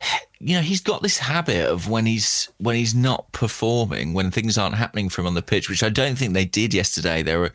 [0.40, 4.58] you know he's got this habit of when he's when he's not performing when things
[4.58, 7.38] aren't happening for him on the pitch which i don't think they did yesterday there
[7.38, 7.52] were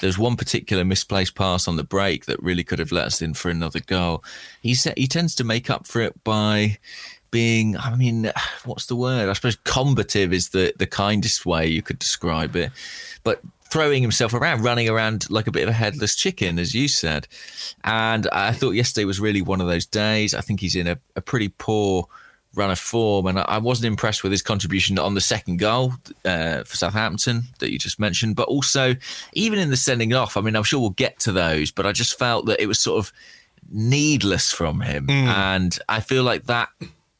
[0.00, 3.34] there's one particular misplaced pass on the break that really could have let us in
[3.34, 4.22] for another goal
[4.62, 6.78] he said he tends to make up for it by
[7.30, 8.30] being i mean
[8.64, 12.70] what's the word i suppose combative is the the kindest way you could describe it
[13.24, 16.88] but throwing himself around, running around like a bit of a headless chicken, as you
[16.88, 17.28] said.
[17.84, 20.34] And I thought yesterday was really one of those days.
[20.34, 22.06] I think he's in a, a pretty poor
[22.54, 26.64] run of form, and I wasn't impressed with his contribution on the second goal uh,
[26.64, 28.96] for Southampton that you just mentioned, but also
[29.34, 30.36] even in the sending off.
[30.36, 32.80] I mean, I'm sure we'll get to those, but I just felt that it was
[32.80, 33.12] sort of
[33.70, 35.26] needless from him, mm.
[35.26, 36.70] and I feel like that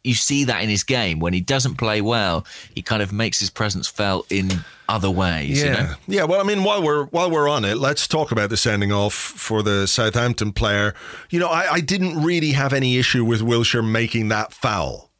[0.05, 3.39] you see that in his game when he doesn't play well, he kind of makes
[3.39, 4.51] his presence felt in
[4.89, 5.63] other ways.
[5.63, 5.95] Yeah, you know?
[6.07, 6.25] yeah.
[6.25, 9.15] Well, I mean, while we're while we're on it, let's talk about the sending off
[9.15, 10.95] for the Southampton player.
[11.31, 15.11] You know, I, I didn't really have any issue with Wilshere making that foul.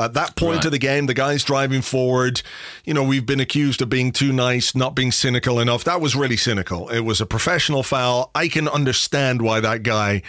[0.00, 0.64] At that point right.
[0.64, 2.42] of the game, the guy's driving forward.
[2.84, 5.84] You know, we've been accused of being too nice, not being cynical enough.
[5.84, 6.88] That was really cynical.
[6.88, 8.32] It was a professional foul.
[8.34, 10.22] I can understand why that guy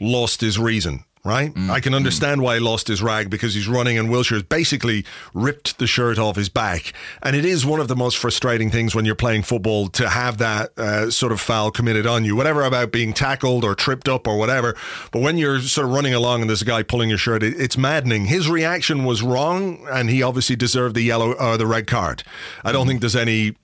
[0.00, 1.52] lost his reason right?
[1.52, 1.68] Mm.
[1.68, 5.04] I can understand why he lost his rag because he's running and Wilshere's basically
[5.34, 6.94] ripped the shirt off his back.
[7.22, 10.38] And it is one of the most frustrating things when you're playing football to have
[10.38, 14.26] that uh, sort of foul committed on you, whatever about being tackled or tripped up
[14.26, 14.74] or whatever.
[15.12, 17.60] But when you're sort of running along and there's a guy pulling your shirt, it,
[17.60, 18.26] it's maddening.
[18.26, 22.22] His reaction was wrong and he obviously deserved the yellow or uh, the red card.
[22.64, 22.90] I don't mm.
[22.90, 23.56] think there's any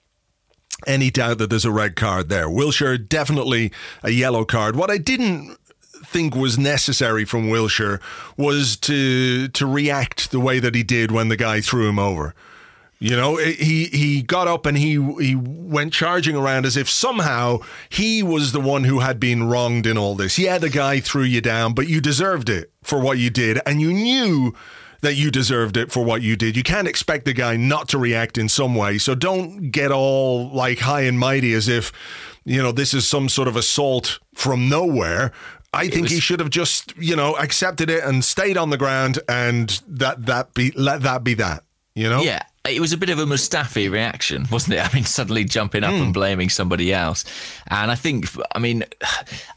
[0.86, 2.48] any doubt that there's a red card there.
[2.48, 4.76] Wilshere definitely a yellow card.
[4.76, 5.56] What I didn't
[6.04, 8.00] think was necessary from Wilshere
[8.36, 12.34] was to to react the way that he did when the guy threw him over.
[12.98, 16.88] You know, eh, he he got up and he he went charging around as if
[16.88, 20.38] somehow he was the one who had been wronged in all this.
[20.38, 23.80] Yeah, the guy threw you down, but you deserved it for what you did, and
[23.80, 24.54] you knew
[25.02, 26.56] that you deserved it for what you did.
[26.56, 28.96] You can't expect the guy not to react in some way.
[28.96, 31.92] So don't get all like high and mighty as if
[32.44, 35.32] you know this is some sort of assault from nowhere
[35.72, 38.78] I think was, he should have just, you know, accepted it and stayed on the
[38.78, 41.64] ground and that that be let that be that.
[41.94, 42.20] You know?
[42.20, 42.42] Yeah.
[42.68, 44.84] It was a bit of a Mustafi reaction, wasn't it?
[44.92, 45.96] I mean, suddenly jumping up mm.
[45.96, 46.12] and hmm.
[46.12, 47.24] blaming somebody else.
[47.68, 48.84] And I think, I mean,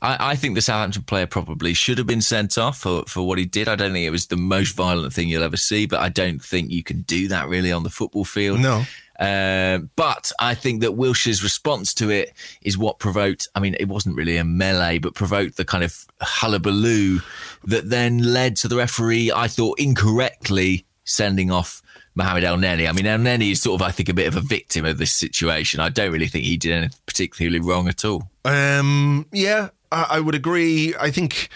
[0.01, 3.37] I, I, think the Southampton player probably should have been sent off for, for what
[3.39, 3.67] he did.
[3.67, 6.41] I don't think it was the most violent thing you'll ever see, but I don't
[6.41, 8.59] think you can do that really on the football field.
[8.59, 8.83] No.
[9.19, 13.49] Uh, but I think that Wilshere's response to it is what provoked.
[13.53, 17.19] I mean, it wasn't really a melee, but provoked the kind of hullabaloo
[17.65, 19.31] that then led to the referee.
[19.35, 21.81] I thought incorrectly sending off
[22.15, 22.87] Mohamed Elneny.
[22.87, 25.11] I mean, Elneny is sort of, I think, a bit of a victim of this
[25.11, 25.81] situation.
[25.81, 28.29] I don't really think he did anything particularly wrong at all.
[28.45, 30.95] Um, yeah, I, I would agree.
[30.97, 31.49] I think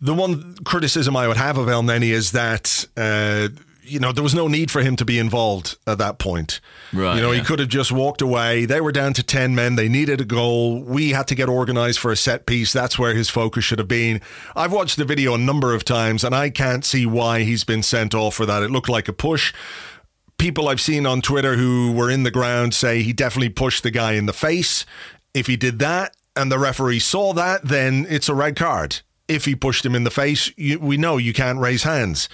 [0.00, 2.86] the one criticism I would have of Elneny is that.
[2.96, 3.48] Uh,
[3.86, 6.60] you know, there was no need for him to be involved at that point.
[6.92, 7.16] Right.
[7.16, 7.40] You know, yeah.
[7.40, 8.64] he could have just walked away.
[8.64, 9.76] They were down to 10 men.
[9.76, 10.82] They needed a goal.
[10.82, 12.72] We had to get organized for a set piece.
[12.72, 14.20] That's where his focus should have been.
[14.56, 17.82] I've watched the video a number of times and I can't see why he's been
[17.82, 18.62] sent off for that.
[18.62, 19.52] It looked like a push.
[20.38, 23.90] People I've seen on Twitter who were in the ground say he definitely pushed the
[23.90, 24.86] guy in the face.
[25.32, 29.00] If he did that and the referee saw that, then it's a red card.
[29.26, 32.28] If he pushed him in the face, you, we know you can't raise hands.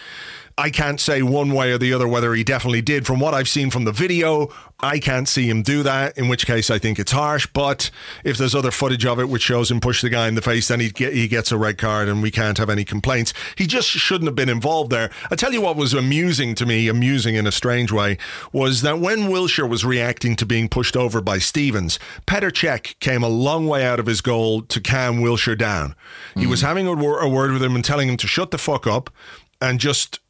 [0.60, 3.06] I can't say one way or the other whether he definitely did.
[3.06, 6.44] From what I've seen from the video, I can't see him do that, in which
[6.44, 7.46] case I think it's harsh.
[7.46, 7.90] But
[8.24, 10.68] if there's other footage of it which shows him push the guy in the face,
[10.68, 13.32] then he, get, he gets a red card and we can't have any complaints.
[13.56, 15.08] He just shouldn't have been involved there.
[15.30, 18.18] I tell you what was amusing to me, amusing in a strange way,
[18.52, 23.22] was that when Wilshere was reacting to being pushed over by Stephens, Petr Cech came
[23.22, 25.94] a long way out of his goal to calm Wilshere down.
[26.36, 26.66] He was mm.
[26.66, 29.08] having a, wor- a word with him and telling him to shut the fuck up
[29.58, 30.20] and just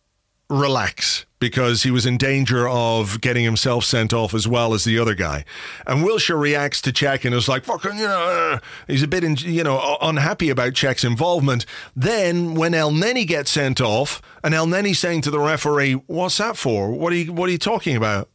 [0.50, 4.98] relax because he was in danger of getting himself sent off as well as the
[4.98, 5.44] other guy.
[5.86, 9.24] And Wilshere reacts to Cech and is like, fucking, you know, uh, he's a bit,
[9.24, 11.64] in, you know, unhappy about Cech's involvement.
[11.96, 16.58] Then when Elneny gets sent off and El Elneny saying to the referee, what's that
[16.58, 16.90] for?
[16.90, 18.28] What are you, what are you talking about?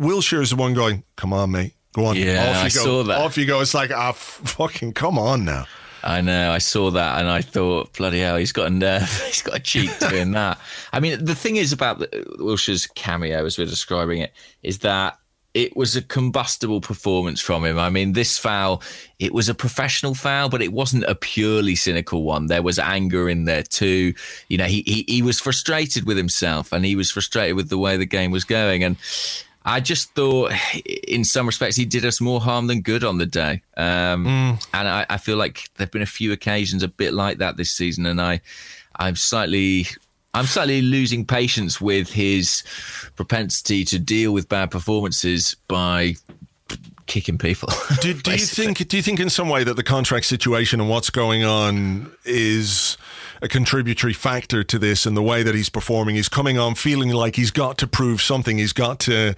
[0.00, 1.74] Wilshere's the one going, come on, mate.
[1.92, 2.16] Go on.
[2.16, 2.68] Yeah, off you I go.
[2.68, 3.18] saw that.
[3.18, 3.60] Off you go.
[3.60, 5.66] It's like, ah, f- fucking come on now.
[6.02, 6.52] I know.
[6.52, 9.10] I saw that, and I thought, bloody hell, he's got a nerve.
[9.26, 10.58] he's got a cheek doing that.
[10.92, 14.32] I mean, the thing is about the, Wilshere's cameo, as we're describing it,
[14.62, 15.18] is that
[15.56, 17.78] it was a combustible performance from him.
[17.78, 18.82] I mean, this foul,
[19.18, 22.48] it was a professional foul, but it wasn't a purely cynical one.
[22.48, 24.12] There was anger in there too.
[24.48, 27.78] You know, he he, he was frustrated with himself, and he was frustrated with the
[27.78, 28.96] way the game was going, and.
[29.68, 30.52] I just thought,
[31.08, 33.62] in some respects, he did us more harm than good on the day.
[33.76, 37.56] Um, And I, I feel like there've been a few occasions a bit like that
[37.56, 38.40] this season, and I,
[38.96, 39.86] I'm slightly.
[40.34, 42.62] I'm slightly losing patience with his
[43.16, 46.16] propensity to deal with bad performances by
[47.06, 47.70] kicking people.
[48.02, 48.86] Do, do you think?
[48.86, 52.98] Do you think in some way that the contract situation and what's going on is
[53.42, 56.16] a contributory factor to this and the way that he's performing?
[56.16, 58.58] He's coming on feeling like he's got to prove something.
[58.58, 59.34] He's got to.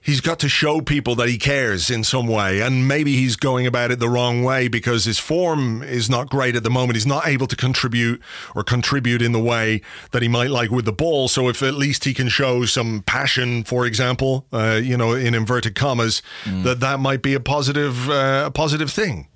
[0.00, 3.66] He's got to show people that he cares in some way, and maybe he's going
[3.66, 6.94] about it the wrong way because his form is not great at the moment.
[6.94, 8.22] He's not able to contribute
[8.54, 11.28] or contribute in the way that he might like with the ball.
[11.28, 15.34] So, if at least he can show some passion, for example, uh, you know, in
[15.34, 16.22] inverted commas,
[16.62, 19.26] that that might be a positive, uh, a positive thing.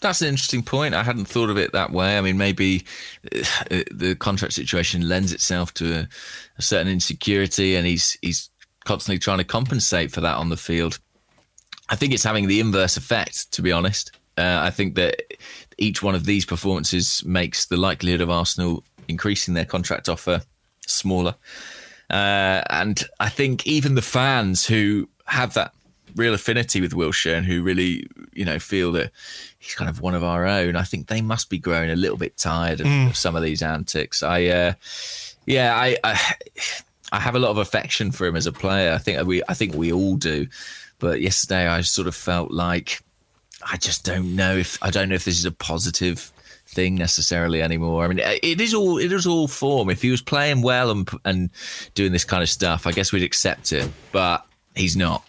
[0.00, 0.94] That's an interesting point.
[0.94, 2.16] I hadn't thought of it that way.
[2.16, 2.84] I mean, maybe
[3.24, 6.08] uh, the contract situation lends itself to a,
[6.58, 8.48] a certain insecurity, and he's he's
[8.84, 10.98] constantly trying to compensate for that on the field.
[11.90, 14.12] I think it's having the inverse effect, to be honest.
[14.38, 15.20] Uh, I think that
[15.76, 20.40] each one of these performances makes the likelihood of Arsenal increasing their contract offer
[20.86, 21.34] smaller.
[22.08, 25.74] Uh, and I think even the fans who have that
[26.16, 29.10] real affinity with Wilshere and who really, you know, feel that
[29.58, 32.16] he's kind of one of our own, I think they must be growing a little
[32.16, 34.22] bit tired of, of some of these antics.
[34.22, 34.72] I, uh,
[35.46, 36.34] yeah, I, I,
[37.12, 38.92] I have a lot of affection for him as a player.
[38.92, 40.46] I think we, I think we all do.
[40.98, 43.00] But yesterday, I sort of felt like
[43.70, 46.30] I just don't know if I don't know if this is a positive
[46.66, 48.04] thing necessarily anymore.
[48.04, 49.90] I mean, it is all it is all form.
[49.90, 51.50] If he was playing well and and
[51.94, 53.90] doing this kind of stuff, I guess we'd accept it.
[54.12, 55.26] But he's not.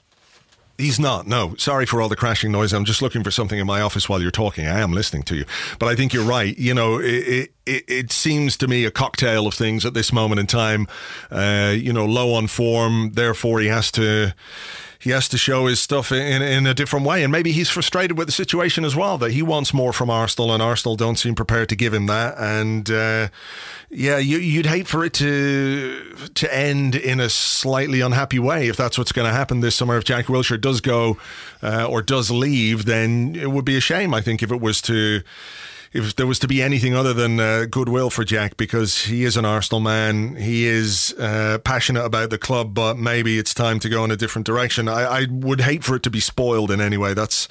[0.82, 1.28] He's not.
[1.28, 2.74] No, sorry for all the crashing noise.
[2.74, 4.68] I'm just looking for something in my office while you're talking.
[4.68, 5.46] I am listening to you,
[5.78, 6.58] but I think you're right.
[6.58, 10.40] You know, it it, it seems to me a cocktail of things at this moment
[10.40, 10.88] in time.
[11.30, 14.34] Uh, you know, low on form, therefore he has to
[15.02, 18.18] he has to show his stuff in in a different way, and maybe he's frustrated
[18.18, 19.18] with the situation as well.
[19.18, 22.38] That he wants more from Arsenal, and Arsenal don't seem prepared to give him that.
[22.38, 23.30] And uh,
[23.90, 28.78] yeah, you, you'd hate for it to to end in a slightly unhappy way if
[28.78, 29.98] that's what's going to happen this summer.
[29.98, 31.18] If Jack Wilshere does go
[31.64, 34.14] uh, or does leave, then it would be a shame.
[34.14, 35.24] I think if it was to
[35.94, 39.36] if there was to be anything other than uh, goodwill for Jack, because he is
[39.36, 43.90] an Arsenal man, he is uh, passionate about the club, but maybe it's time to
[43.90, 44.88] go in a different direction.
[44.88, 47.14] I, I would hate for it to be spoiled in any way.
[47.14, 47.48] That's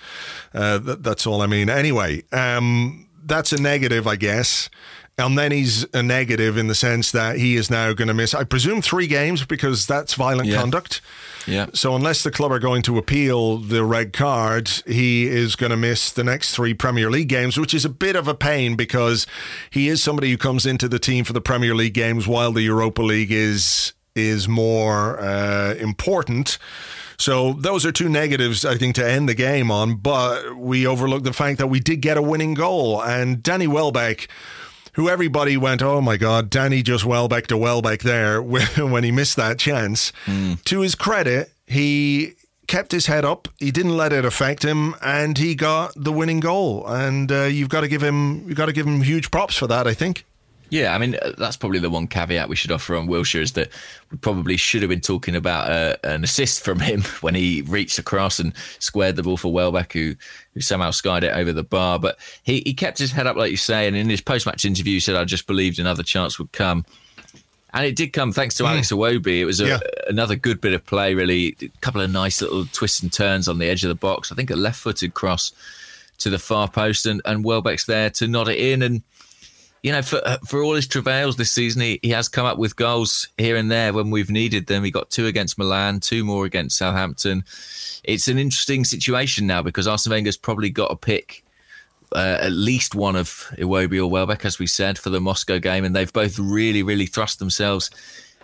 [0.55, 1.69] uh, th- that's all I mean.
[1.69, 4.71] Anyway, um, that's a negative, I guess.
[5.27, 8.35] And then he's a negative in the sense that he is now going to miss,
[8.35, 10.61] I presume, three games because that's violent Yeah.
[10.61, 11.01] conduct.
[11.47, 11.67] Yeah.
[11.73, 15.77] So unless the club are going to appeal the red card, he is going to
[15.77, 19.27] miss the next three Premier League games, which is a bit of a pain because
[19.71, 22.63] he is somebody who comes into the team for the Premier League games while the
[22.63, 26.59] Europa League is is more uh, important.
[27.17, 29.95] So those are two negatives, I think, to end the game on.
[29.97, 34.29] But we overlook the fact that we did get a winning goal, and Danny Welbeck
[34.95, 39.37] who everybody went, oh my God, Danny just Welbeck to Welbeck there when he missed
[39.37, 40.13] that chance.
[40.65, 42.35] To his credit, he
[42.67, 43.49] kept his head up.
[43.59, 46.87] He didn't let it affect him, and he got the winning goal.
[46.87, 49.67] And uh, you've got to give him, you've got to give him huge props for
[49.67, 49.87] that.
[49.87, 50.25] I think.
[50.71, 53.53] Yeah, I mean uh, that's probably the one caveat we should offer on Wilshere is
[53.53, 53.69] that
[54.11, 57.99] we probably should have been talking about uh, an assist from him when he reached
[57.99, 60.15] across and squared the ball for Welbeck, who
[60.55, 61.99] who somehow skied it over the bar.
[61.99, 64.65] But he, he kept his head up, like you say, and in his post match
[64.65, 66.85] interview, he said, "I just believed another chance would come."
[67.73, 69.39] And it did come thanks to Alex Iwobi.
[69.39, 69.79] It was a, Yeah.
[70.09, 71.55] another good bit of play, really.
[71.63, 74.33] A couple of nice little twists and turns on the edge of the box.
[74.33, 75.53] I think a left footed cross
[76.19, 78.83] to the far post, and, and Welbeck's there to nod it in.
[78.83, 79.03] And
[79.83, 82.59] you know, for uh, for all his travails this season, he, he has come up
[82.59, 84.85] with goals here and there when we've needed them.
[84.85, 87.45] He got two against Milan, two more against Southampton.
[88.05, 91.45] It's an interesting situation now because Arsene Wenger's probably got to pick
[92.15, 95.85] uh, at least one of Iwobi or Welbeck, as we said, for the Moscow game,
[95.85, 97.91] and they've both really, really thrust themselves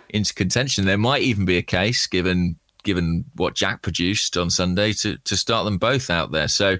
[0.09, 0.85] into contention.
[0.85, 5.35] There might even be a case, given given what Jack produced on Sunday, to to
[5.35, 6.47] start them both out there.
[6.47, 6.77] So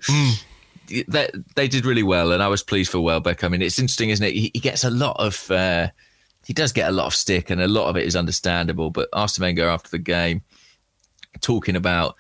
[1.07, 3.43] they, they did really well, and I was pleased for Welbeck.
[3.43, 4.33] I mean, it's interesting, isn't it?
[4.33, 5.89] He, he gets a lot of, uh,
[6.45, 8.89] he does get a lot of stick, and a lot of it is understandable.
[8.89, 10.41] But Arsene Wenger after the game,
[11.41, 12.15] talking about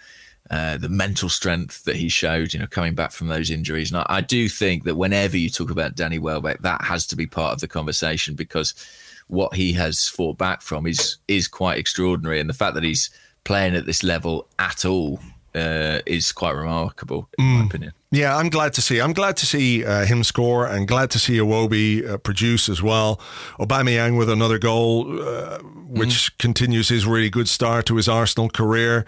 [0.49, 3.99] uh, the mental strength that he showed, you know, coming back from those injuries, and
[4.01, 7.27] I, I do think that whenever you talk about Danny Welbeck, that has to be
[7.27, 8.73] part of the conversation because
[9.27, 13.09] what he has fought back from is is quite extraordinary, and the fact that he's
[13.43, 15.19] playing at this level at all
[15.55, 17.93] uh, is quite remarkable, in my opinion.
[18.09, 19.01] Yeah, I'm glad to see.
[19.01, 22.81] I'm glad to see uh, him score, and glad to see Iwobi uh, produce as
[22.81, 23.19] well.
[23.59, 29.05] Aubameyang with another goal, uh, which continues his really good start to his Arsenal career,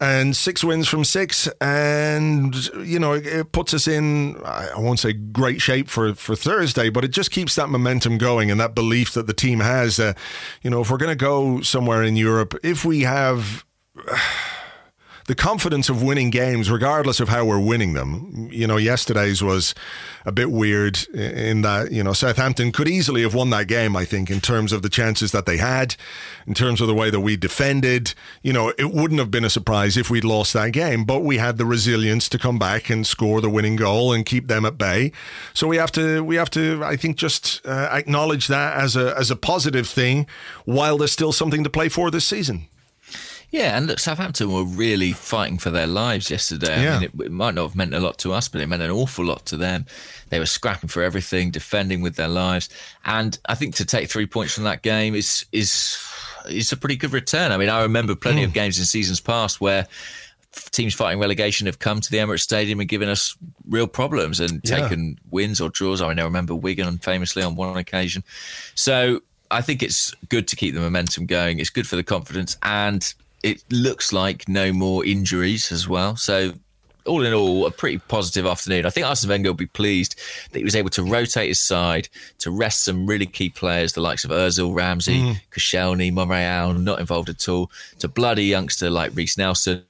[0.00, 4.36] and six wins from six, and you know it, it puts us in.
[4.44, 8.52] I won't say great shape for for Thursday, but it just keeps that momentum going
[8.52, 9.98] and that belief that the team has.
[9.98, 13.64] You know, if we're going to go somewhere in Europe, if we have
[15.28, 18.48] the confidence of winning games, regardless of how we're winning them.
[18.50, 19.74] You know, yesterday's was
[20.24, 24.06] a bit weird in that, you know, Southampton could easily have won that game, I
[24.06, 25.96] think, in terms of the chances that they had,
[26.46, 28.14] in terms of the way that we defended.
[28.42, 31.36] You know, it wouldn't have been a surprise if we'd lost that game, but we
[31.36, 34.78] had the resilience to come back and score the winning goal and keep them at
[34.78, 35.12] bay.
[35.52, 39.14] So we have to, we have to, I think, just uh, acknowledge that as a,
[39.18, 40.26] as a positive thing
[40.64, 42.66] while there's still something to play for this season.
[43.50, 46.82] Yeah, and look, Southampton were really fighting for their lives yesterday.
[46.82, 46.96] Yeah.
[46.96, 48.82] I mean, it, it might not have meant a lot to us, but it meant
[48.82, 49.86] an awful lot to them.
[50.28, 52.68] They were scrapping for everything, defending with their lives,
[53.04, 55.98] and I think to take three points from that game is is
[56.48, 57.52] is a pretty good return.
[57.52, 58.54] I mean, I remember plenty of hmm.
[58.54, 59.86] games in seasons past where
[60.70, 63.36] teams fighting relegation have come to the Emirates Stadium and given us
[63.68, 64.80] real problems and Yeah.
[64.80, 66.00] taken wins or draws.
[66.00, 68.24] I mean, I remember Wigan famously on one occasion.
[68.74, 71.58] So I think it's good to keep the momentum going.
[71.58, 76.16] It's good for the confidence, and it looks like no more injuries as well.
[76.16, 76.52] So
[77.08, 78.86] all in all, a pretty positive afternoon.
[78.86, 80.14] I think Arsene Wenger will be pleased
[80.52, 84.00] that he was able to rotate his side to rest some really key players, the
[84.00, 85.40] likes of Ozil, Ramsey, mm.
[85.50, 89.84] Koscielny, Monreal, not involved at all, to bloody youngster like Reiss Nelson,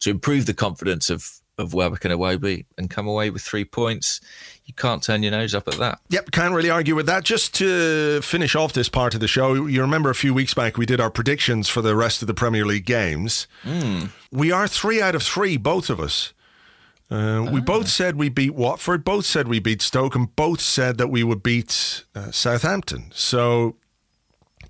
[0.00, 4.20] to improve the confidence of of Welbeck and Iwobi and come away with three points.
[4.70, 5.98] You can't turn your nose up at that.
[6.10, 7.24] Yep, can't really argue with that.
[7.24, 10.78] Just to finish off this part of the show, you remember a few weeks back
[10.78, 13.48] we did our predictions for the rest of the Premier League games.
[14.30, 16.32] We are three out of three, both of us.
[17.10, 20.96] Uh, We both said we beat Watford, both said we beat Stoke, and both said
[20.98, 23.10] that we would beat uh, Southampton.
[23.12, 23.74] So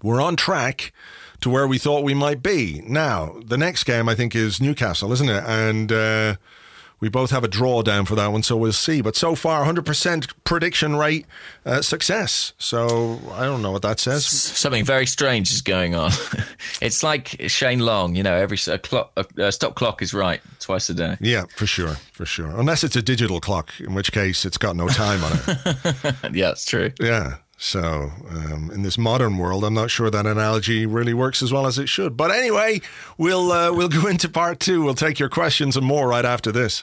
[0.02, 0.94] we're on track
[1.42, 2.82] to where we thought we might be.
[2.86, 5.44] Now, the next game, I think, is Newcastle, isn't it?
[5.46, 6.36] And uh,
[7.00, 9.00] we both have a drawdown for that one, so we'll see.
[9.00, 11.26] But so far, 100% prediction rate
[11.64, 12.52] uh, success.
[12.58, 14.26] So I don't know what that says.
[14.26, 16.12] Something very strange is going on.
[16.82, 20.40] it's like Shane Long, you know, every a clock, a, a stop clock is right
[20.58, 21.16] twice a day.
[21.20, 22.50] Yeah, for sure, for sure.
[22.50, 26.14] Unless it's a digital clock, in which case it's got no time on it.
[26.34, 26.92] yeah, that's true.
[27.00, 27.36] Yeah.
[27.62, 31.66] So, um, in this modern world, I'm not sure that analogy really works as well
[31.66, 32.16] as it should.
[32.16, 32.80] But anyway,
[33.18, 34.82] we'll uh, we'll go into part two.
[34.82, 36.82] We'll take your questions and more right after this.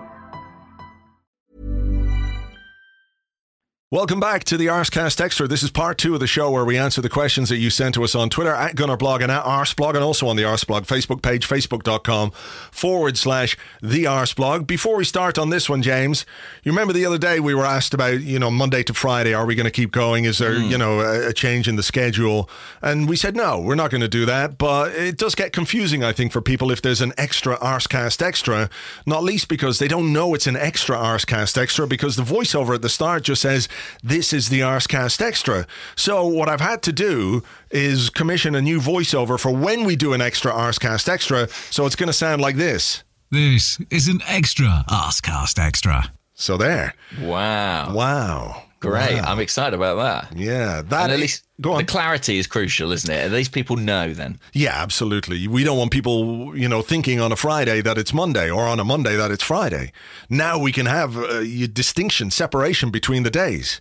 [3.93, 5.49] Welcome back to the Arsecast Extra.
[5.49, 7.95] This is part two of the show where we answer the questions that you sent
[7.95, 11.21] to us on Twitter at Gunnerblog and at Arseblog and also on the Arseblog Facebook
[11.21, 12.31] page, facebook.com
[12.71, 14.65] forward slash the Arseblog.
[14.65, 16.25] Before we start on this one, James,
[16.63, 19.45] you remember the other day we were asked about, you know, Monday to Friday, are
[19.45, 20.23] we going to keep going?
[20.23, 20.79] Is there, you hmm.
[20.79, 22.49] know, a, a change in the schedule?
[22.81, 24.57] And we said, no, we're not going to do that.
[24.57, 28.69] But it does get confusing, I think, for people if there's an extra Arsecast Extra,
[29.05, 32.81] not least because they don't know it's an extra Arsecast Extra because the voiceover at
[32.81, 33.67] the start just says,
[34.03, 35.65] this is the Arsecast Extra.
[35.95, 40.13] So what I've had to do is commission a new voiceover for when we do
[40.13, 41.47] an extra Arsecast Extra.
[41.69, 43.03] So it's going to sound like this.
[43.31, 46.11] This is an extra Arsecast Extra.
[46.33, 46.95] So there.
[47.21, 47.93] Wow.
[47.93, 48.63] Wow.
[48.81, 49.13] Great.
[49.21, 49.23] Wow.
[49.31, 50.37] I'm excited about that.
[50.37, 51.77] Yeah, that And at is- least go on.
[51.77, 53.23] the clarity is crucial, isn't it?
[53.25, 54.39] At least people know then.
[54.53, 55.47] Yeah, absolutely.
[55.47, 58.79] We don't want people, you know, thinking on a Friday that it's Monday or on
[58.79, 59.93] a Monday that it's Friday.
[60.29, 63.79] Now we can have uh, distinction, separation between the days.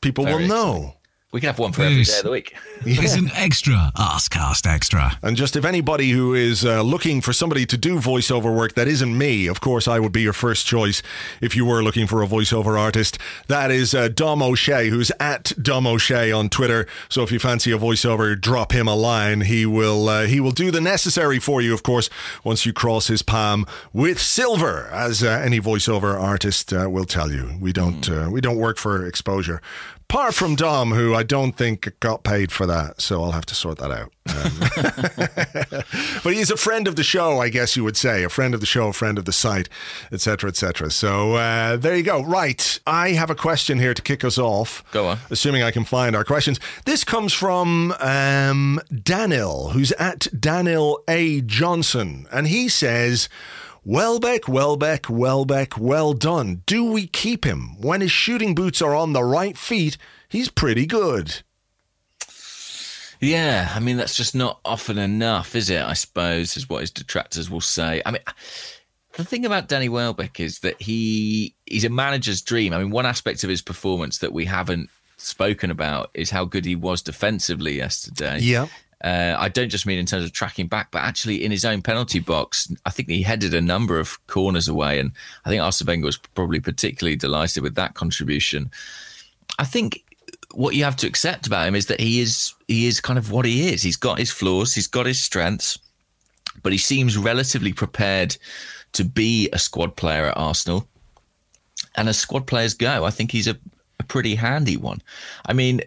[0.00, 0.94] People Very will know.
[1.32, 2.56] We can have one for every This day of the week.
[2.84, 5.16] is an extra Arsecast Extra.
[5.22, 8.88] And just if anybody who is uh, looking for somebody to do voiceover work that
[8.88, 11.04] isn't me, of course, I would be your first choice
[11.40, 13.16] if you were looking for a voiceover artist.
[13.46, 16.88] That is uh, Dom O'Shea, who's at Dom O'Shea on Twitter.
[17.08, 19.42] So if you fancy a voiceover, drop him a line.
[19.42, 22.10] He will uh, he will do the necessary for you, of course,
[22.42, 27.30] once you cross his palm with silver, as uh, any voiceover artist uh, will tell
[27.30, 27.56] you.
[27.60, 29.62] We don't uh, we don't work for exposure.
[30.10, 33.54] Apart from Dom, who I don't think got paid for that, so I'll have to
[33.54, 34.10] sort that out.
[34.26, 35.84] Um,
[36.24, 38.58] but he's a friend of the show, I guess you would say, a friend of
[38.58, 39.68] the show, a friend of the site,
[40.10, 40.90] etc., etc.
[40.90, 42.24] So uh, there you go.
[42.24, 44.82] Right, I have a question here to kick us off.
[44.90, 45.18] Go on.
[45.30, 46.58] Assuming I can find our questions.
[46.86, 53.28] This comes from um, Daniel, who's at Daniel A Johnson, and he says.
[53.90, 56.62] Welbeck, Welbeck, Welbeck, well done.
[56.64, 57.76] Do we keep him?
[57.80, 61.42] When his shooting boots are on the right feet, he's pretty good.
[63.18, 65.82] Yeah, I mean that's just not often enough, is it?
[65.82, 68.00] I suppose is what his detractors will say.
[68.06, 68.22] I mean,
[69.14, 72.72] the thing about Danny Welbeck is that he he's a manager's dream.
[72.72, 76.64] I mean, one aspect of his performance that we haven't spoken about is how good
[76.64, 78.38] he was defensively yesterday.
[78.38, 78.68] Yeah.
[79.02, 81.80] Uh, I don't just mean in terms of tracking back, but actually in his own
[81.80, 85.12] penalty box, I think he headed a number of corners away, and
[85.44, 88.70] I think Arsene Wenger was probably particularly delighted with that contribution.
[89.58, 90.04] I think
[90.52, 93.30] what you have to accept about him is that he is he is kind of
[93.30, 93.82] what he is.
[93.82, 95.78] He's got his flaws, he's got his strengths,
[96.62, 98.36] but he seems relatively prepared
[98.92, 100.86] to be a squad player at Arsenal.
[101.94, 103.56] And as squad players go, I think he's a,
[103.98, 105.00] a pretty handy one.
[105.46, 105.80] I mean,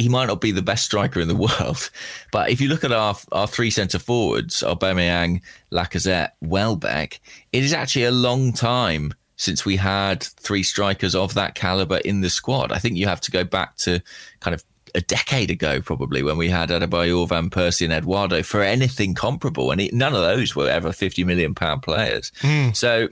[0.00, 1.90] he might not be the best striker in the world,
[2.32, 5.42] but if you look at our our three centre forwards, Aubameyang,
[5.72, 7.20] Lacazette, Welbeck,
[7.52, 12.20] it is actually a long time since we had three strikers of that caliber in
[12.20, 12.72] the squad.
[12.72, 14.02] I think you have to go back to
[14.40, 14.62] kind of
[14.94, 19.70] a decade ago, probably when we had Adebayor, Van Persie, and Eduardo for anything comparable,
[19.70, 22.32] and it, none of those were ever fifty million pound players.
[22.40, 22.70] Hmm.
[22.72, 23.08] So.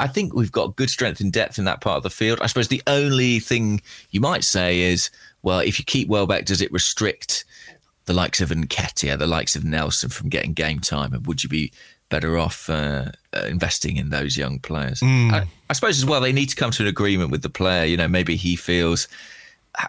[0.00, 2.38] I think we've got good strength and depth in that part of the field.
[2.40, 3.82] I suppose the only thing
[4.12, 5.10] you might say is,
[5.42, 7.44] well, if you keep Welbeck, does it restrict
[8.06, 11.12] the likes of Nketiah, the likes of Nelson from getting game time?
[11.12, 11.72] And would you be
[12.08, 15.02] better off uh, uh, investing in those young players?
[15.34, 17.84] I, I suppose as well, they need to come to an agreement with the player.
[17.84, 19.08] You know, maybe he feels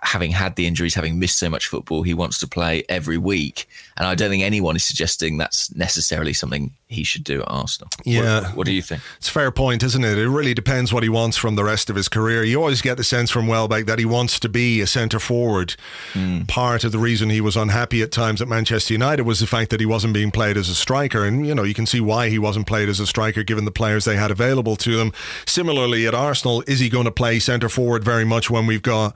[0.04, 3.68] having had the injuries, having missed so much football, he wants to play every week.
[3.98, 7.88] And I don't think anyone is suggesting that's necessarily something he should do at Arsenal.
[8.04, 8.42] Yeah.
[8.42, 9.04] What, what, do you think?
[9.18, 10.18] It's a fair point, isn't it?
[10.18, 12.44] It really depends what he wants from the rest of his career.
[12.44, 15.76] You always get the sense from Welbeck that he wants to be a centre forward.
[16.14, 16.48] Mm.
[16.48, 19.70] Part of the reason he was unhappy at times at Manchester United was the fact
[19.70, 21.26] that he wasn't being played as a striker.
[21.26, 23.72] And, you know, you can see why he wasn't played as a striker given the
[23.72, 25.14] players they had available to them.
[25.46, 29.16] Similarly, at Arsenal, is he going to play centre forward very much when we've got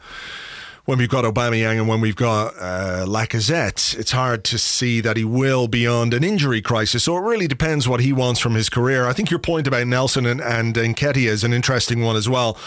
[0.86, 5.15] when we've got Aubameyang and when we've got uh, Lacazette, it's hard to see that
[5.15, 7.05] he will beyond an injury crisis.
[7.05, 9.07] So it really depends what he wants from his career.
[9.07, 12.57] I think your point about Nelson and, and Nketiah is an interesting one as well.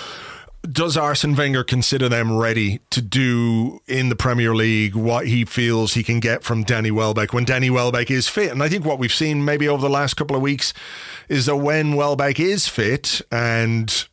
[0.62, 5.94] Does Arsene Wenger consider them ready to do in the Premier League what he feels
[5.94, 8.50] he can get from Danny Welbeck when Danny Welbeck is fit?
[8.50, 10.72] And I think what we've seen maybe over the last couple of weeks
[11.28, 14.08] is that when Welbeck is fit and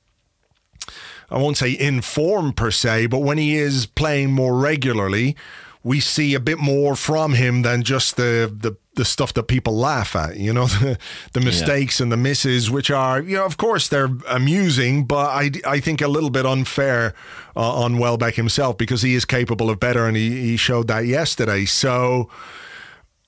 [1.30, 5.36] I won't say in form per se, but when he is playing more regularly,
[5.84, 9.76] we see a bit more from him than just the the, the stuff that people
[9.76, 10.97] laugh at, you know, the,
[11.34, 12.03] the mistakes yeah.
[12.03, 16.01] and the misses, which are, you know, of course they're amusing, but I, I think
[16.01, 17.13] a little bit unfair
[17.55, 21.05] uh, on Welbeck himself because he is capable of better and he, he showed that
[21.05, 21.65] yesterday.
[21.65, 22.30] So,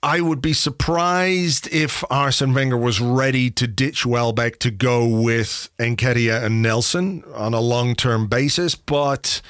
[0.05, 5.71] I would be surprised if Arsene Wenger was ready to ditch Welbeck to go with
[5.79, 8.75] Nketiah and Nelson on a long term basis.
[8.75, 9.41] But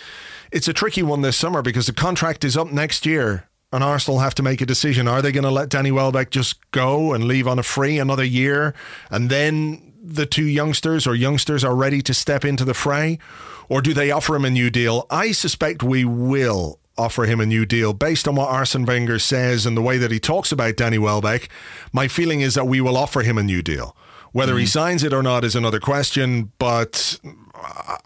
[0.53, 4.19] it's a tricky one this summer because the contract is up next year and Arsenal
[4.19, 5.09] have to make a decision.
[5.09, 8.23] Are they going to let Danny Welbeck just go and leave on a free another
[8.23, 8.73] year
[9.11, 13.19] and then the two youngsters or youngsters are ready to step into the fray?
[13.67, 15.05] Or do they offer him a new deal?
[15.09, 17.93] I suspect we will offer him a new deal.
[17.93, 21.49] Based on what Arsene Wenger says and the way that he talks about Danny Welbeck,
[21.91, 23.95] my feeling is that we will offer him a new deal.
[24.31, 24.61] Whether mm.
[24.61, 27.19] he signs it or not is another question, but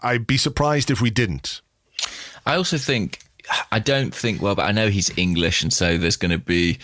[0.02, 1.60] I'd be surprised if we didn't.
[2.46, 3.20] I also think,
[3.72, 6.78] I don't think, well, but I know he's English, and so there's going to be.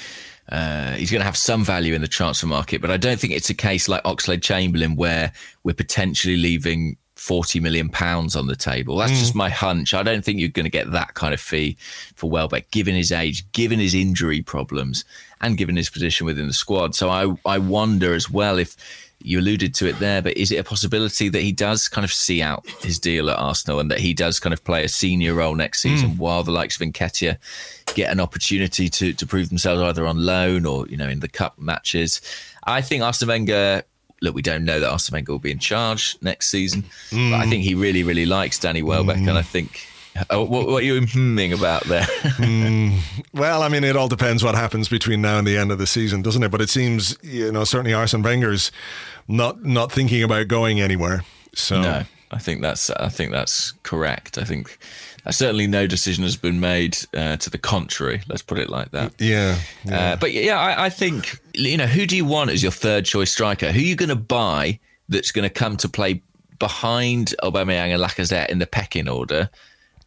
[0.48, 3.32] Uh, he's going to have some value in the transfer market, but I don't think
[3.32, 5.32] it's a case like Oxlade Chamberlain where
[5.64, 8.96] we're potentially leaving 40 million pounds on the table.
[8.96, 9.18] That's mm.
[9.18, 9.94] just my hunch.
[9.94, 11.76] I don't think you're going to get that kind of fee
[12.14, 15.04] for Welbeck, given his age, given his injury problems,
[15.40, 16.94] and given his position within the squad.
[16.94, 18.76] So I, I wonder as well if
[19.20, 22.12] you alluded to it there, but is it a possibility that he does kind of
[22.12, 25.34] see out his deal at Arsenal and that he does kind of play a senior
[25.34, 26.18] role next season mm.
[26.18, 27.38] while the likes of Nketiah
[27.94, 31.28] get an opportunity to to prove themselves either on loan or you know in the
[31.28, 32.20] cup matches?
[32.64, 33.84] I think Arsene Wenger
[34.26, 37.30] look, we don't know that Arsene Wenger will be in charge next season, mm.
[37.30, 39.28] but I think he really, really likes Danny Welbeck, mm.
[39.28, 39.86] and I think.
[40.30, 42.00] Oh, what, what, are you humming about there?
[42.38, 42.98] mm.
[43.34, 45.86] Well, I mean, it all depends what happens between now and the end of the
[45.86, 46.50] season, doesn't it?
[46.50, 48.72] But it seems, you know, certainly Arsene Wenger's
[49.28, 51.22] not not thinking about going anywhere.
[51.54, 54.38] So no, I think that's I think that's correct.
[54.38, 54.78] I think
[55.26, 58.22] uh, certainly no decision has been made uh, to the contrary.
[58.28, 59.12] Let's put it like that.
[59.18, 59.58] Yeah.
[59.84, 60.12] yeah.
[60.12, 63.04] Uh, but yeah, I, I, think you know who do you want as your third
[63.04, 63.72] choice striker?
[63.72, 66.22] Who are you going to buy that's going to come to play
[66.58, 69.50] behind Aubameyang and Lacazette in the pecking order?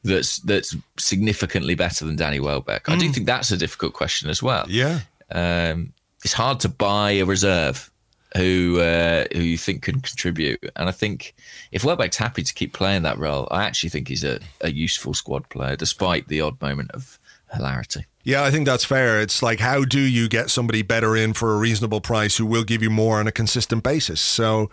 [0.03, 2.85] That's that's significantly better than Danny Welbeck.
[2.85, 2.93] Mm.
[2.93, 3.11] I do hmm.
[3.11, 4.65] think that's a difficult question as well.
[4.69, 5.01] Yeah.
[5.29, 5.91] Um,
[6.23, 7.91] it's hard to buy a reserve
[8.35, 10.59] who uh, who you think can contribute.
[10.75, 11.33] And I think
[11.71, 15.13] if Welbeck's happy to keep playing that role, I actually think he's a, a useful
[15.13, 17.19] squad player, despite the odd moment of
[17.53, 18.05] hilarity.
[18.23, 19.21] Yeah, I think that's fair.
[19.21, 22.63] It's like, how do you get somebody better in for a reasonable price who will
[22.63, 24.21] give you more on a consistent basis?
[24.21, 24.69] So,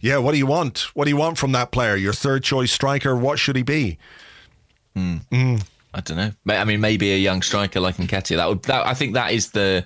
[0.00, 0.94] yeah, what do you want?
[0.94, 1.96] What do you want from that player?
[1.96, 3.98] Your third choice striker, what should he be?
[4.96, 5.26] Mm.
[5.30, 5.66] Mm.
[5.92, 6.32] I don't know.
[6.48, 8.36] I mean, maybe a young striker like Nketiah.
[8.36, 8.62] That would.
[8.64, 9.84] That, I think that is the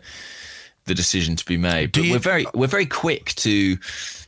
[0.91, 1.93] the decision to be made.
[1.93, 3.79] But you, we're very we're very quick to,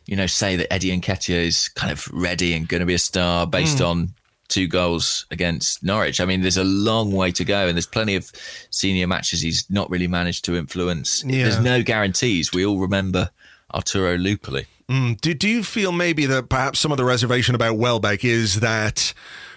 [0.07, 2.99] you know, say that Eddie Nketiah is kind of ready and going to be a
[2.99, 3.89] star based mm.
[3.89, 4.15] on
[4.47, 6.21] two goals against Norwich.
[6.21, 8.31] I mean, there's a long way to go, and there's plenty of
[8.71, 11.25] senior matches he's not really managed to influence.
[11.25, 11.45] Yeah.
[11.45, 12.53] There's no guarantees.
[12.53, 13.31] We all remember
[13.75, 14.67] Arturo Lupoli.
[14.89, 15.21] Mm.
[15.21, 19.15] Do, do you feel maybe that perhaps some of the reservation about Welbeck is that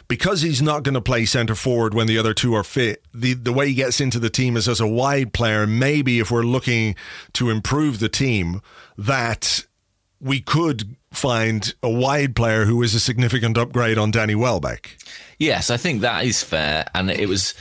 [0.08, 3.34] because he's not going to play centre forward when the other two are fit, the,
[3.34, 5.66] the way he gets into the team is as a wide player.
[5.66, 6.96] Maybe if we're looking
[7.34, 8.62] to improve the team,
[8.98, 9.66] that
[10.20, 14.98] we could find a wide player who is a significant upgrade on Danny Welbeck.
[15.38, 16.86] Yes, I think that is fair.
[16.94, 17.54] And it was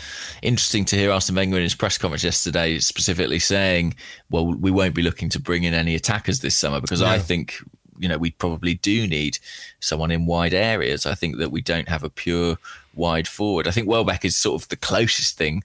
[0.42, 3.94] interesting to hear Arsene Wenger in his press conference yesterday specifically saying,
[4.30, 7.02] well, we won't be looking to bring in any attackers this summer because.
[7.02, 7.56] I think
[7.98, 9.38] you know, we probably do need
[9.80, 11.06] someone in wide areas.
[11.06, 12.58] I think that we don't have a pure
[12.94, 13.66] wide forward.
[13.66, 15.62] I think Welbeck is sort of the closest thing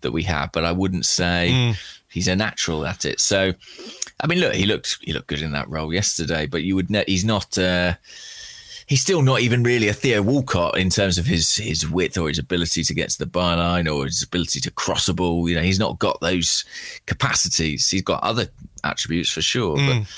[0.00, 2.02] that we have, but I wouldn't say mm.
[2.08, 3.20] he's a natural at it.
[3.20, 3.52] So,
[4.20, 6.90] I mean, look, he looked he looked good in that role yesterday, but you would
[6.90, 7.56] ne- he's not.
[7.58, 7.94] Uh,
[8.86, 12.28] he's still not even really a Theo Walcott in terms of his his width or
[12.28, 15.48] his ability to get to the byline or his ability to cross a ball.
[15.48, 16.64] You know, he's not got those
[17.06, 17.88] capacities.
[17.88, 18.48] He's got other
[18.82, 19.76] attributes for sure.
[19.76, 20.08] But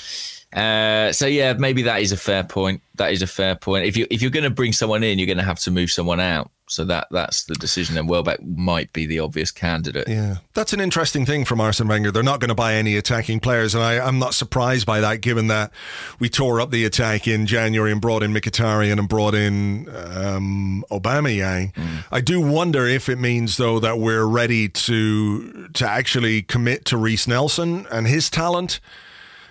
[0.53, 2.81] uh, so yeah, maybe that is a fair point.
[2.95, 3.85] That is a fair point.
[3.85, 5.91] If you if you're going to bring someone in, you're going to have to move
[5.91, 6.51] someone out.
[6.67, 7.97] So that that's the decision.
[7.97, 10.07] And Welbeck might be the obvious candidate.
[10.09, 12.11] Yeah, that's an interesting thing from Arsene Wenger.
[12.11, 15.21] They're not going to buy any attacking players, and I, I'm not surprised by that,
[15.21, 15.71] given that
[16.19, 20.83] we tore up the attack in January and brought in Mkhitaryan and brought in um,
[20.91, 21.73] Aubameyang.
[22.11, 26.97] I do wonder if it means though that we're ready to to actually commit to
[26.97, 28.81] Reiss Nelson and his talent.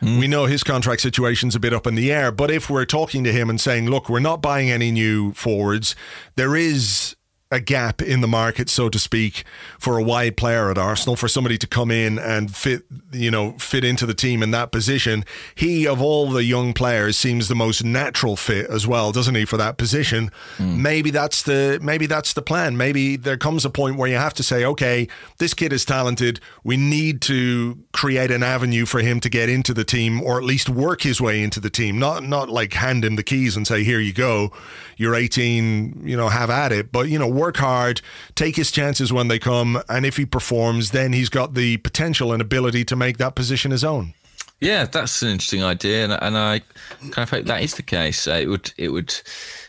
[0.01, 0.19] Mm.
[0.19, 3.25] We know his contract situation's a bit up in the air, but if we're talking
[3.25, 5.95] to him and saying, look, we're not buying any new forwards,
[6.37, 7.17] there is
[7.53, 9.43] a gap in the market, so to speak,
[9.77, 13.53] for a wide player at Arsenal, for somebody to come in and fit, you know,
[13.59, 15.25] fit into the team in that position.
[15.57, 19.45] He, of all the young players, seems the most natural fit as well, doesn't he,
[19.45, 20.31] for that position?
[20.59, 20.81] Hmm.
[20.81, 22.77] Maybe that's the maybe that's the plan.
[22.77, 26.39] Maybe there comes a point where you have to say, okay, this kid is talented.
[26.63, 30.45] We need to create an avenue for him to get into the team, or at
[30.45, 31.99] least work his way into the team.
[31.99, 34.53] Not not like hand him the keys and say, here you go,
[34.97, 36.93] you're 18, you know, have at it.
[36.93, 38.01] But you know work hard,
[38.35, 42.33] take his chances when they come, and if he performs, then he's got the potential
[42.33, 44.15] and ability to make that position his own.
[44.61, 46.61] Yeah, that's an interesting idea, and, and I
[47.01, 48.29] kind of hope that is the case.
[48.29, 49.15] Uh, it would it would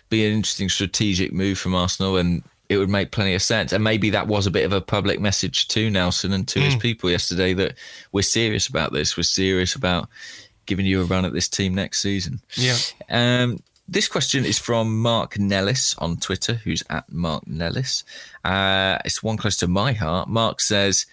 [0.10, 3.74] be an interesting strategic move from Arsenal, and it would make plenty of sense.
[3.74, 6.76] And maybe that was a bit of a public message to Nelson and to his
[6.76, 7.76] people yesterday that
[8.14, 9.18] we're serious about this.
[9.18, 10.08] We're serious about
[10.66, 12.40] giving you a run at this team next season.
[12.56, 12.78] Yeah.
[13.10, 13.60] Um,
[13.92, 18.04] this question is from Mark Nellis on Twitter, who's at Mark Nellis.
[18.44, 20.30] Uh, it's one close to my heart.
[20.30, 21.06] Mark says,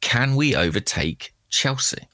[0.00, 2.08] "Can we overtake Chelsea?"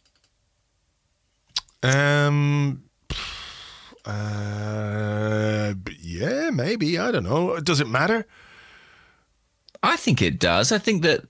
[1.82, 2.84] Um.
[4.04, 6.98] Uh, yeah, maybe.
[6.98, 7.60] I don't know.
[7.60, 8.26] Does it matter?
[9.84, 10.72] I think it does.
[10.72, 11.22] I think that,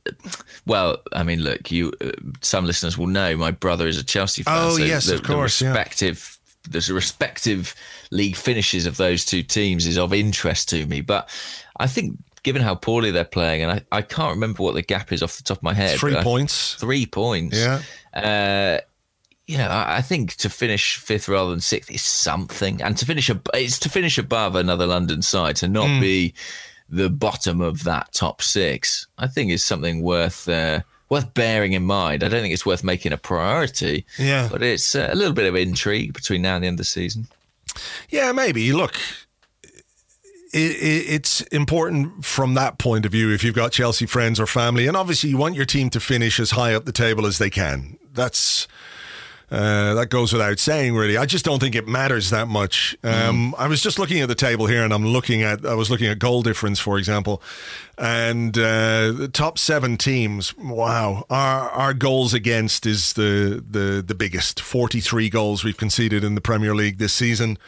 [0.64, 1.92] well, I mean, look, you.
[2.00, 4.54] Uh, some listeners will know my brother is a Chelsea fan.
[4.58, 7.74] Oh, so yes, the, of course, The respective, the respective
[8.10, 11.00] league finishes of those two teams is of interest to me.
[11.00, 11.28] But
[11.78, 15.12] I think, given how poorly they're playing, and I, I can't remember what the gap
[15.12, 15.98] is off the top of my head.
[15.98, 16.74] Three points.
[16.74, 17.58] Three points.
[17.58, 17.82] Yeah.
[18.14, 18.80] Uh,
[19.46, 23.04] you know, I I think to finish fifth rather than sixth is something, and to
[23.04, 26.34] finish ab- it's to finish above another London side to not be
[26.88, 29.06] the bottom of that top six.
[29.18, 30.80] I think is something worth uh,
[31.12, 32.24] worth bearing in mind.
[32.24, 34.06] I don't think it's worth making a priority.
[34.18, 34.48] Yeah.
[34.50, 36.84] but it's uh, a little bit of intrigue between now and the end of the
[36.84, 37.26] season.
[38.08, 38.72] Yeah, maybe.
[38.72, 38.96] Look,
[40.54, 44.46] it, it, it's important from that point of view if you've got Chelsea friends or
[44.46, 47.36] family, and obviously you want your team to finish as high up the table as
[47.36, 47.98] they can.
[48.14, 48.66] That's
[49.52, 51.18] uh, that goes without saying, really.
[51.18, 52.96] I just don't think it matters that much.
[53.04, 55.90] Um, I was just looking at the table here, and I'm looking at I was
[55.90, 57.42] looking at goal difference, for example,
[57.98, 60.56] and uh, the top seven teams.
[60.56, 64.58] Wow, our our goals against is the the the biggest.
[64.58, 67.58] Forty three goals we've conceded in the Premier League this season.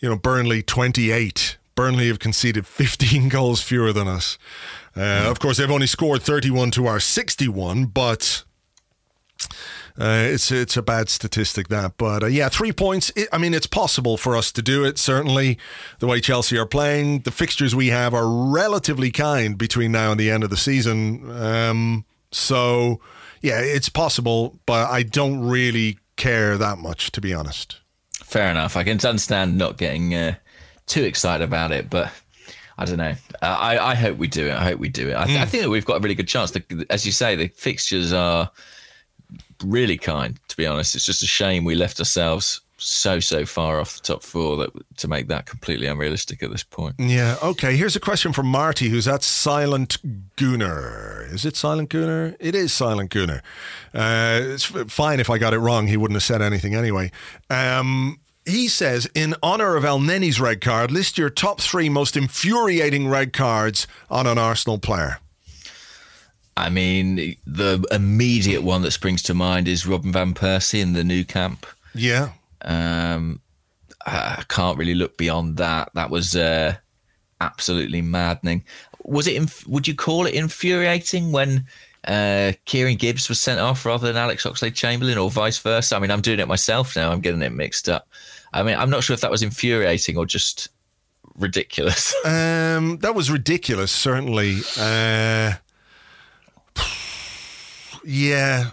[0.00, 1.58] You know, Burnley twenty eight.
[1.76, 4.38] Burnley have conceded 15 goals fewer than us.
[4.96, 8.43] Uh, Of course, they've only scored 31 to our 61, but
[9.98, 13.12] uh, it's it's a bad statistic that, but uh, yeah, three points.
[13.14, 14.98] It, I mean, it's possible for us to do it.
[14.98, 15.58] Certainly,
[16.00, 20.18] the way Chelsea are playing, the fixtures we have are relatively kind between now and
[20.18, 21.30] the end of the season.
[21.30, 23.00] Um, so
[23.40, 27.78] yeah, it's possible, but I don't really care that much, to be honest.
[28.14, 28.76] Fair enough.
[28.76, 30.34] I can understand not getting uh,
[30.86, 32.10] too excited about it, but
[32.78, 33.14] I don't know.
[33.42, 34.54] Uh, I, I hope we do it.
[34.54, 35.16] I hope we do it.
[35.16, 36.50] I, th- I think that we've got a really good chance.
[36.52, 38.50] The, as you say, the fixtures are
[39.64, 40.38] really kind.
[40.48, 44.02] To be honest, it's just a shame we left ourselves so so far off the
[44.02, 46.94] top four that to make that completely unrealistic at this point.
[46.98, 47.36] Yeah.
[47.42, 47.76] Okay.
[47.76, 49.98] Here's a question from Marty, who's at Silent
[50.36, 51.32] Gooner.
[51.32, 52.36] Is it Silent Gooner?
[52.40, 53.40] It is Silent Gooner.
[53.94, 55.86] Uh, it's fine if I got it wrong.
[55.86, 57.10] He wouldn't have said anything anyway.
[57.48, 63.08] Um, he says, in honor of Elneny's red card, list your top three most infuriating
[63.08, 65.18] red cards on an Arsenal player.
[66.56, 71.02] I mean, the immediate one that springs to mind is Robin van Persie in the
[71.02, 71.66] Nou Camp.
[71.94, 72.30] Yeah.
[72.62, 73.40] Um,
[74.06, 75.90] I can't really look beyond that.
[75.94, 76.76] That was uh,
[77.40, 78.64] absolutely maddening.
[79.04, 79.36] Was it?
[79.36, 81.66] Inf- would you call it infuriating when
[82.06, 85.96] uh, Kieran Gibbs was sent off rather than Alex Oxlade-Chamberlain, or vice versa?
[85.96, 87.10] I mean, I'm doing it myself now.
[87.10, 88.08] I'm getting it mixed up.
[88.52, 90.68] I mean, I'm not sure if that was infuriating or just
[91.36, 92.14] ridiculous.
[92.24, 94.58] Um, that was ridiculous, certainly.
[94.76, 95.52] Uh,
[98.04, 98.70] yeah.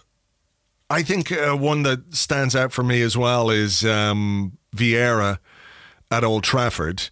[0.90, 5.40] I think uh, one that stands out for me as well is um, Vieira
[6.10, 7.10] at Old Trafford.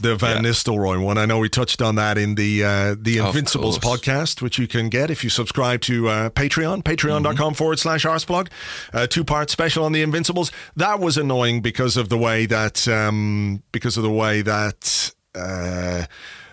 [0.00, 0.50] the Van Yeah.
[0.50, 1.18] Nistelrooy one.
[1.18, 4.88] I know we touched on that in the uh, the Invincibles podcast, which you can
[4.90, 7.54] get if you subscribe to uh, Patreon, patreon.com Mm-hmm.
[7.54, 8.48] forward slash arseblog.
[8.92, 10.52] Uh, two part special on the Invincibles.
[10.76, 15.12] That was annoying because of the way that um, because of the way that.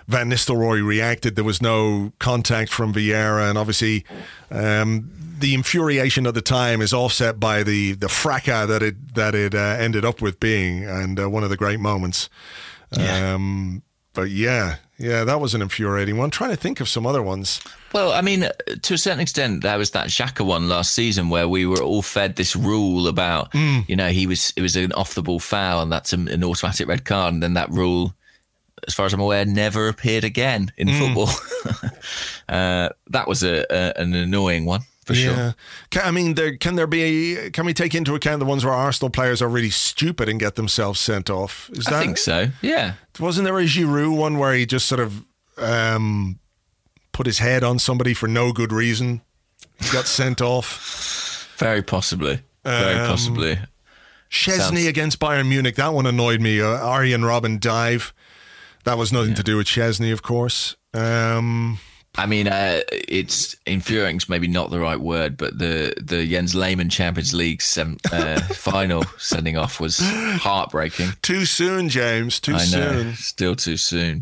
[0.07, 1.35] Van Nistelrooy reacted.
[1.35, 4.05] There was no contact from Vieira, and obviously,
[4.51, 9.35] um, the infuriation at the time is offset by the the fracas that it that
[9.35, 12.29] it uh, ended up with being, and uh, one of the great moments.
[12.91, 13.33] Yeah.
[13.33, 13.81] Um,
[14.13, 16.29] but yeah, yeah, that was an infuriating one.
[16.29, 17.59] trying to think of some other ones.
[17.93, 18.47] Well, I mean,
[18.83, 22.03] to a certain extent, there was that Xhaka one last season where we were all
[22.03, 25.81] fed this rule about, you know, he was it was an off the ball foul
[25.81, 28.13] and that's an, an automatic red card, and then that rule,
[28.87, 31.29] as far as I'm aware, never appeared again in football.
[32.49, 35.55] uh, that was a, a an annoying one for sure.
[35.89, 37.49] Can, I mean, there, can there be?
[37.51, 40.55] Can we take into account the ones where Arsenal players are really stupid and get
[40.55, 41.69] themselves sent off?
[41.73, 42.47] Is I think so.
[42.61, 42.93] Yeah.
[43.19, 45.25] Wasn't there a Giroud one where he just sort of
[45.57, 46.39] um,
[47.11, 49.21] put his head on somebody for no good reason?
[49.81, 51.53] He got sent off.
[51.57, 52.41] Very possibly.
[52.63, 53.59] Very Um, possibly.
[54.29, 55.75] Szczesny Sounds- against Bayern Munich.
[55.75, 56.59] That one annoyed me.
[56.59, 58.13] Uh, Arjen Robben dive.
[58.83, 60.75] That was nothing to do with Szczesny, of course.
[60.93, 61.79] Um,
[62.15, 66.89] I mean, uh, it's infuriating's maybe not the right word, but the the Jens Lehmann
[66.89, 71.09] Champions League sem- uh, final sending off was heartbreaking.
[71.21, 72.39] too soon, James.
[72.39, 73.07] Too I soon.
[73.13, 73.15] Mm.
[73.15, 74.19] still too soon.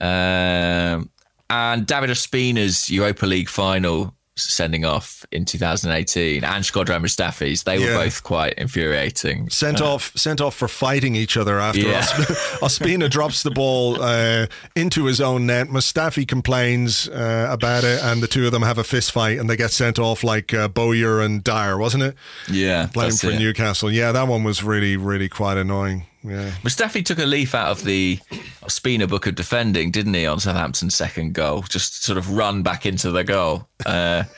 [0.00, 1.10] Um,
[1.50, 7.94] and David Ospina's Europa League final sending off in 2018, and Shkodran Mustafi's, they were
[7.94, 9.50] both quite infuriating.
[9.50, 12.02] Sent off, sent off for fighting each other after Yeah.
[12.02, 15.68] Osp- Ospina drops the ball uh, into his own net.
[15.68, 19.48] Mustafi complains uh, about it, and the two of them have a fist fight, and
[19.50, 22.14] they get sent off like uh, Bowyer and Dyer, wasn't it?
[22.50, 23.38] Yeah, Playing for it.
[23.38, 23.90] Newcastle.
[23.90, 26.06] Yeah, that one was really, really quite annoying.
[26.22, 26.50] Yeah.
[26.62, 28.18] Mustafi took a leaf out of the
[28.62, 31.62] Ospina book of defending, didn't he, on Southampton's second goal?
[31.62, 33.68] Just sort of run back into the goal.
[33.86, 34.24] Uh,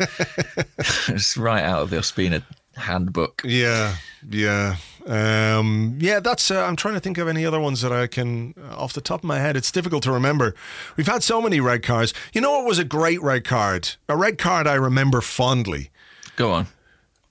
[1.09, 2.43] it's right out of the Ospina
[2.76, 3.43] handbook.
[3.45, 3.97] Yeah,
[4.28, 4.76] yeah,
[5.07, 6.20] um, yeah.
[6.20, 6.51] That's.
[6.51, 9.01] Uh, I'm trying to think of any other ones that I can, uh, off the
[9.01, 9.57] top of my head.
[9.57, 10.55] It's difficult to remember.
[10.97, 12.12] We've had so many red cards.
[12.33, 13.91] You know what was a great red card?
[14.09, 15.91] A red card I remember fondly.
[16.37, 16.66] Go on.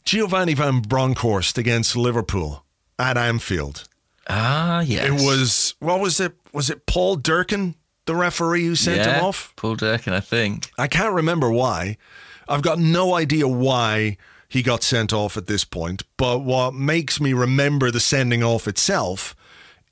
[0.05, 2.65] Giovanni van Bronckhorst against Liverpool
[2.97, 3.87] at Anfield.
[4.29, 5.07] Ah, yes.
[5.07, 6.33] It was what was it?
[6.53, 7.75] Was it Paul Durkin,
[8.05, 9.53] the referee who sent yeah, him off?
[9.55, 10.71] Paul Durkin, I think.
[10.77, 11.97] I can't remember why.
[12.47, 14.17] I've got no idea why
[14.47, 16.03] he got sent off at this point.
[16.17, 19.35] But what makes me remember the sending off itself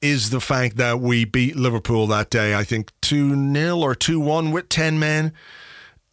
[0.02, 4.20] is the fact that we beat Liverpool that day, I think 2 0 or 2
[4.20, 5.34] 1 with 10 men.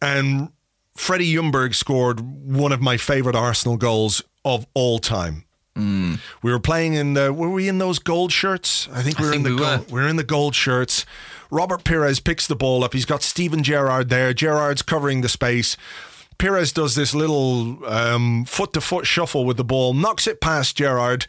[0.01, 0.49] And
[0.95, 5.45] Freddie Ljungberg scored one of my favourite Arsenal goals of all time.
[5.77, 6.19] Mm.
[6.41, 7.33] We were playing in the.
[7.33, 8.87] Were we in those gold shirts?
[8.93, 9.77] I think we were think in the we were.
[9.77, 9.91] gold.
[9.91, 11.05] We were in the gold shirts.
[11.51, 12.93] Robert Pires picks the ball up.
[12.93, 14.33] He's got Steven Gerrard there.
[14.33, 15.77] Gerrard's covering the space.
[16.37, 17.75] Pires does this little
[18.45, 21.27] foot to foot shuffle with the ball, knocks it past Gerrard,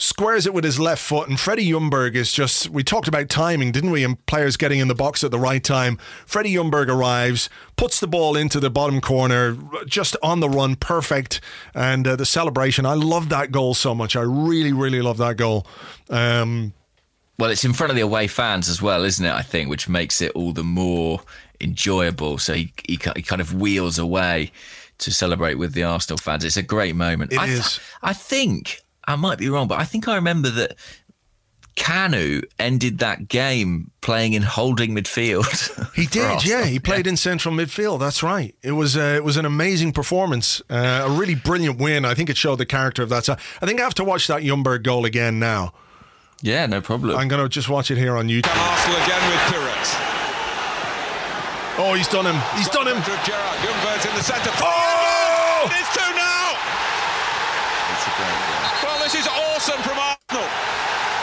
[0.00, 2.70] squares it with his left foot, and Freddie Ljungberg is just.
[2.70, 4.04] We talked about timing, didn't we?
[4.04, 5.98] And players getting in the box at the right time.
[6.24, 11.40] Freddie Ljungberg arrives, puts the ball into the bottom corner, just on the run, perfect.
[11.74, 14.16] And uh, the celebration, I love that goal so much.
[14.16, 15.66] I really, really love that goal.
[16.08, 16.72] Um,
[17.38, 19.32] Well, it's in front of the away fans as well, isn't it?
[19.32, 21.20] I think, which makes it all the more
[21.60, 22.38] enjoyable.
[22.38, 24.52] So he, he, he kind of wheels away
[24.98, 26.44] to celebrate with the Arsenal fans.
[26.44, 27.32] It's a great moment.
[27.32, 27.80] It I, th- is.
[28.02, 30.76] I think I might be wrong, but I think I remember that
[31.76, 35.46] Kanu ended that game playing in holding midfield.
[35.98, 36.60] He did, Arsenal.
[36.60, 36.64] yeah.
[36.66, 37.98] He played in central midfield.
[37.98, 38.54] That's right.
[38.62, 42.04] It was uh, it was an amazing performance, uh, a really brilliant win.
[42.04, 43.38] I think it showed the character of that side.
[43.60, 45.72] I think I have to watch that Ljungberg goal again now.
[46.40, 47.16] Yeah, no problem.
[47.16, 48.46] I'm going to just watch it here on YouTube.
[48.54, 49.90] Arsenal again with Pires.
[51.82, 52.38] Oh, he's done him.
[52.58, 52.96] He's done him.
[53.02, 53.58] Patrick Gerrard.
[53.58, 54.50] Ljungberg's in the centre.
[54.62, 55.66] Oh!
[55.66, 56.46] It is 2 now.
[57.94, 58.86] It's a great game.
[58.86, 58.98] Well,
[59.68, 60.48] this from Arsenal.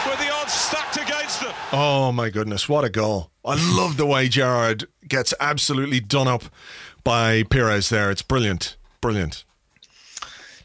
[0.06, 1.52] With the odds stacked against them.
[1.72, 3.30] Oh my goodness, what a goal!
[3.44, 6.44] I love the way Gerrard gets absolutely done up
[7.02, 8.10] by Pires there.
[8.10, 9.44] It's brilliant, brilliant.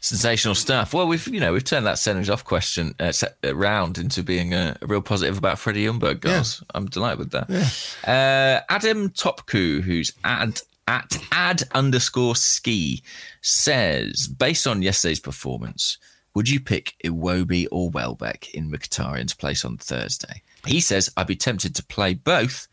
[0.00, 0.94] Sensational stuff.
[0.94, 4.22] Well, we've you know we've turned that sendings off question uh, set, uh, round into
[4.22, 6.62] being a, a real positive about Freddie Ljungberg goals.
[6.74, 7.50] I'm delighted with that.
[8.06, 13.02] Uh, Adam Topku, who's ad at ad underscore ski,
[13.40, 15.98] says based on yesterday's performance,
[16.34, 20.42] would you pick Iwobi or Welbeck in Mkhitaryan's place on Thursday?
[20.66, 22.68] He says I'd be tempted to play both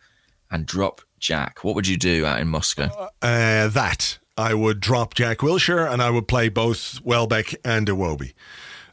[0.52, 1.64] and drop Jack.
[1.64, 2.90] What would you do out in Moscow?
[3.22, 8.34] Uh, that I would drop Jack Wilshere and I would play both Welbeck and Iwobi.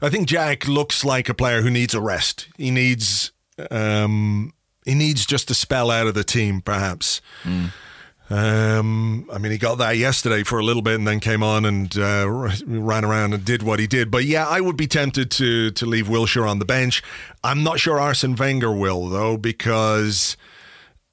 [0.02, 2.48] I think Jack looks like a player who needs a rest.
[2.56, 3.32] He needs
[3.70, 4.52] um,
[4.84, 7.20] he needs just a spell out of the team, perhaps.
[8.28, 11.64] Um, I mean, he got that yesterday for a little bit, and then came on
[11.64, 14.10] and uh, ran around and did what he did.
[14.10, 17.02] But yeah, I would be tempted to to leave Wilshere on the bench.
[17.44, 20.36] I'm not sure Arsene Wenger will though, because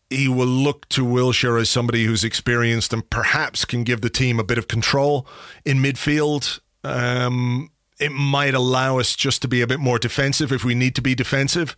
[0.09, 4.39] he will look to Wilshere as somebody who's experienced and perhaps can give the team
[4.39, 5.27] a bit of control
[5.65, 6.59] in midfield.
[6.83, 10.95] Um, it might allow us just to be a bit more defensive if we need
[10.95, 11.75] to be defensive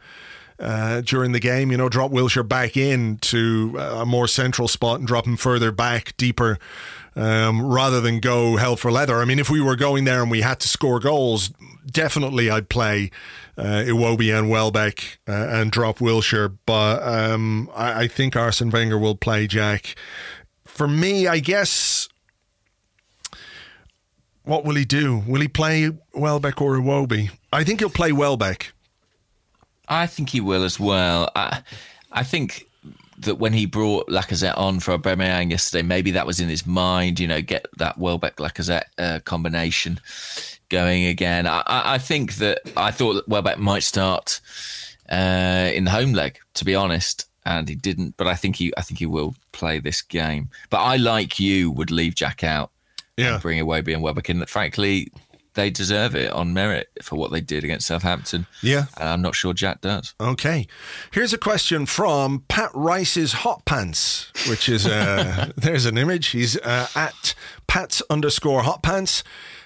[0.60, 1.72] uh, during the game.
[1.72, 5.72] You know, drop Wilshere back in to a more central spot and drop him further
[5.72, 6.58] back, deeper,
[7.16, 9.18] um, rather than go hell for leather.
[9.22, 11.52] I mean, if we were going there and we had to score goals,
[11.90, 13.12] definitely I'd play
[13.58, 16.58] uh, Iwobi and Welbeck uh, and drop Wilshere.
[16.66, 19.96] But um, I, I think Arsene Wenger will play Jack.
[20.66, 22.10] For me, I guess.
[24.44, 25.24] What will he do?
[25.26, 27.32] Will he play Welbeck or Iwobi?
[27.52, 28.74] I think he'll play Welbeck.
[29.88, 31.32] I think he will as well.
[31.36, 31.62] I,
[32.12, 32.68] I think
[33.20, 37.20] that when he brought Lacazette on for Aubameyang yesterday, maybe that was in his mind.
[37.20, 40.00] You know, get that Welbeck Lacazette uh, combination
[40.70, 41.48] going again.
[41.48, 44.42] I, I, think that I thought that Welbeck might start
[45.10, 48.18] uh, in the home leg, to be honest, and he didn't.
[48.18, 50.50] But I think he, I think he will play this game.
[50.70, 52.72] But I, like you, would leave Jack out.
[53.18, 53.36] Yeah.
[53.36, 54.46] And bring Iwobi and Welbeck in.
[54.46, 55.10] Frankly,
[55.56, 58.46] they deserve it on merit for what they did against Southampton.
[58.62, 58.86] Yeah.
[58.98, 60.14] And I'm not sure Jack does.
[60.20, 60.68] Okay.
[61.12, 66.28] Here's a question from Pat Rice's Hot Pants, which is, uh, there's an image.
[66.28, 67.34] He's uh, at
[67.68, 69.24] Pat's underscore Hot Pants.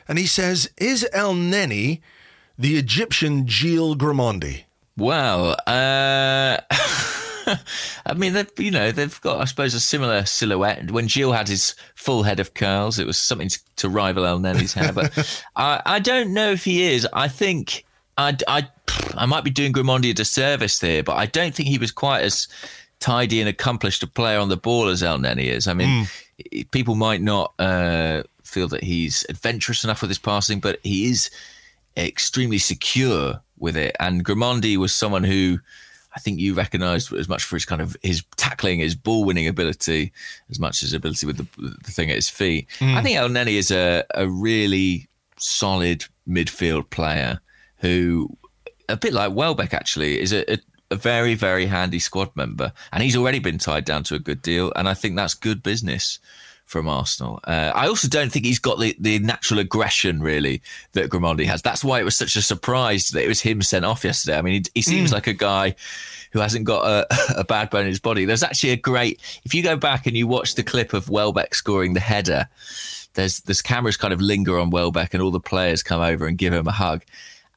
[0.07, 2.01] And he says, Is Elneny
[2.57, 4.63] the Egyptian Gilles Grimandi?
[4.97, 6.57] Well, uh,
[8.05, 10.91] I mean, they've, you know, they've got, I suppose, a similar silhouette.
[10.91, 14.93] When Gilles had his full head of curls, it was something to rival Elneny's hair.
[14.93, 17.07] But I, I don't know if he is.
[17.13, 17.85] I think
[18.17, 18.67] I, I,
[19.15, 22.23] I might be doing Grimandi a disservice there, but I don't think he was quite
[22.23, 22.47] as
[22.99, 25.67] tidy and accomplished a player on the ball as Elneny is.
[25.67, 26.71] I mean, mm.
[26.71, 31.29] people might not uh, feel that he's adventurous enough with his passing, but he is
[31.95, 33.95] extremely secure with it.
[33.99, 35.59] And Grimandi was someone who
[36.15, 39.47] I think you recognised as much for his kind of his tackling, his ball winning
[39.47, 40.11] ability,
[40.49, 42.67] as much as ability with the, the thing at his feet.
[42.79, 42.95] Mm.
[42.95, 45.07] I think Elneny is a, a really
[45.37, 47.39] solid midfield player
[47.77, 48.29] who,
[48.87, 50.57] a bit like Welbeck actually, is a, a,
[50.91, 52.73] a very, very handy squad member.
[52.91, 54.73] And he's already been tied down to a good deal.
[54.75, 56.19] And I think that's good business
[56.69, 57.39] from Arsenal.
[57.45, 60.61] Uh, I also don't think he's got the, the natural aggression really
[60.91, 61.63] that Grimandi has.
[61.63, 64.37] That's why it was such a surprise that it was him sent off yesterday.
[64.37, 65.13] I mean, he, he seems mm.
[65.13, 65.73] like a guy
[66.31, 67.07] who hasn't got a,
[67.39, 68.25] a, bad bone in his body.
[68.25, 71.55] There's actually a great if you go back and you watch the clip of Welbeck
[71.55, 72.47] scoring the header.
[73.15, 76.37] There's this cameras kind of linger on Welbeck, and all the players come over and
[76.37, 77.03] give him a hug.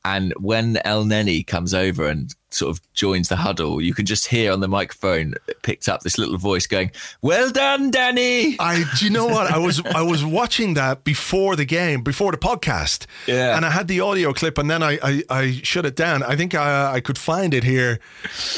[0.04, 4.52] And when Elneny comes over and sort of joins the huddle, you can just hear
[4.52, 6.90] on the microphone picked up this little voice going,
[7.20, 11.54] "Well done, Danny." I do you know what I was I was watching that before
[11.54, 14.98] the game, before the podcast, yeah, and I had the audio clip, and then I
[15.02, 16.24] I, I shut it down.
[16.24, 18.00] I think I I could find it here.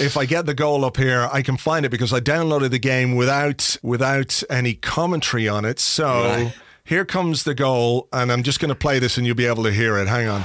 [0.01, 2.78] If I get the goal up here, I can find it because I downloaded the
[2.78, 5.78] game without without any commentary on it.
[5.78, 6.07] So.
[6.07, 6.55] Right.
[6.86, 9.62] Here comes the goal, and I'm just going to play this, and you'll be able
[9.62, 10.07] to hear it.
[10.07, 10.45] Hang on.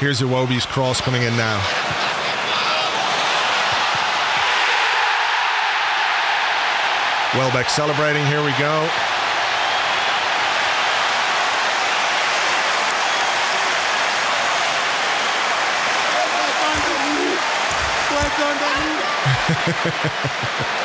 [0.00, 1.58] Here's Iwobi's cross coming in now.
[7.34, 8.24] Welbeck celebrating.
[8.24, 8.88] Here we go.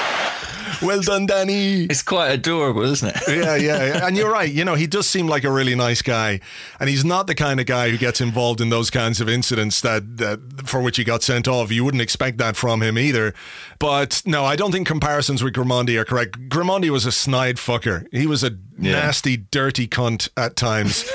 [0.81, 1.83] well done, Danny.
[1.83, 3.21] It's quite adorable, isn't it?
[3.27, 4.05] yeah, yeah.
[4.05, 4.51] And you're right.
[4.51, 6.39] You know, he does seem like a really nice guy.
[6.79, 9.81] And he's not the kind of guy who gets involved in those kinds of incidents
[9.81, 11.71] that, that for which he got sent off.
[11.71, 13.33] You wouldn't expect that from him either.
[13.79, 16.49] But no, I don't think comparisons with Grimandi are correct.
[16.49, 18.07] Grimandi was a snide fucker.
[18.11, 18.93] He was a yeah.
[18.93, 21.09] nasty, dirty cunt at times.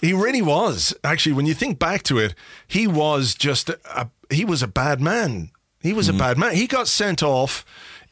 [0.00, 0.94] he really was.
[1.02, 2.34] Actually, when you think back to it,
[2.66, 5.50] he was just a, he was a bad man.
[5.80, 6.14] He was mm.
[6.14, 6.54] a bad man.
[6.54, 7.64] He got sent off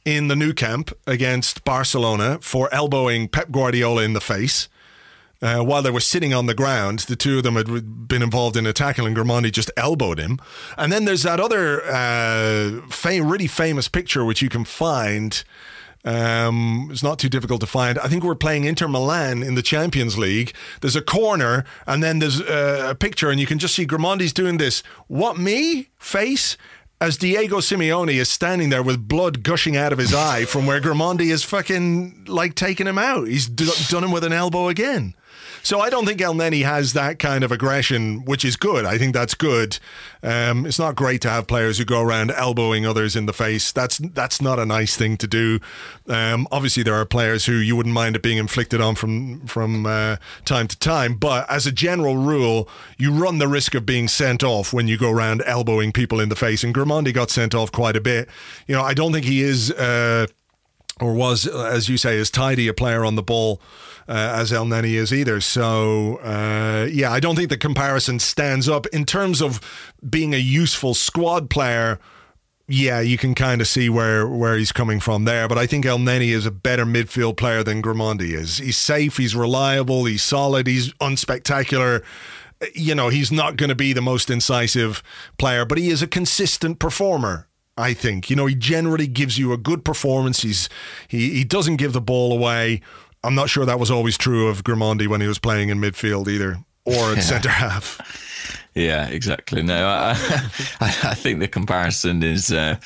[0.04, 4.68] in the Nou Camp against Barcelona for elbowing Pep Guardiola in the face.
[5.40, 8.56] Uh, while they were sitting on the ground, the two of them had been involved
[8.56, 10.38] in a tackle, and Grimandi just elbowed him.
[10.78, 15.42] And then there's that other uh, fam- really famous picture which you can find.
[16.04, 17.98] Um, it's not too difficult to find.
[17.98, 20.54] I think we're playing Inter Milan in the Champions League.
[20.80, 24.32] There's a corner, and then there's uh, a picture, and you can just see Grimandi's
[24.32, 24.82] doing this.
[25.08, 26.56] What me face?
[27.02, 30.80] As Diego Simeone is standing there with blood gushing out of his eye from where
[30.80, 33.26] Grimandi is fucking like taking him out.
[33.26, 35.14] He's d- done him with an elbow again.
[35.64, 38.84] So I don't think Elneny has that kind of aggression, which is good.
[38.84, 39.78] I think that's good.
[40.22, 43.70] Um, it's not great to have players who go around elbowing others in the face.
[43.70, 45.60] That's that's not a nice thing to do.
[46.08, 49.86] Um, obviously, there are players who you wouldn't mind it being inflicted on from from
[49.86, 54.08] uh, time to time, but as a general rule, you run the risk of being
[54.08, 56.64] sent off when you go around elbowing people in the face.
[56.64, 58.28] And Grimandi got sent off quite a bit.
[58.66, 59.70] You know, I don't think he is.
[59.70, 60.26] Uh,
[61.02, 63.60] or was, as you say, as tidy a player on the ball
[64.08, 65.40] uh, as Elneny is either.
[65.40, 69.60] So, uh, yeah, I don't think the comparison stands up in terms of
[70.08, 71.98] being a useful squad player.
[72.68, 75.48] Yeah, you can kind of see where, where he's coming from there.
[75.48, 78.58] But I think El Elneny is a better midfield player than Grimandi is.
[78.58, 82.02] He's safe, he's reliable, he's solid, he's unspectacular
[82.74, 85.02] you know, he's not going to be the most incisive
[85.38, 87.48] player, but he is a consistent performer.
[87.82, 90.42] I think you know he generally gives you a good performance.
[90.42, 90.68] He's
[91.08, 92.80] he he doesn't give the ball away.
[93.24, 96.28] I'm not sure that was always true of Grimandi when he was playing in midfield
[96.28, 97.22] either, or at yeah.
[97.22, 98.00] centre half.
[98.74, 99.62] Yeah, exactly.
[99.62, 100.12] No, I,
[100.80, 102.76] I, think the comparison is uh,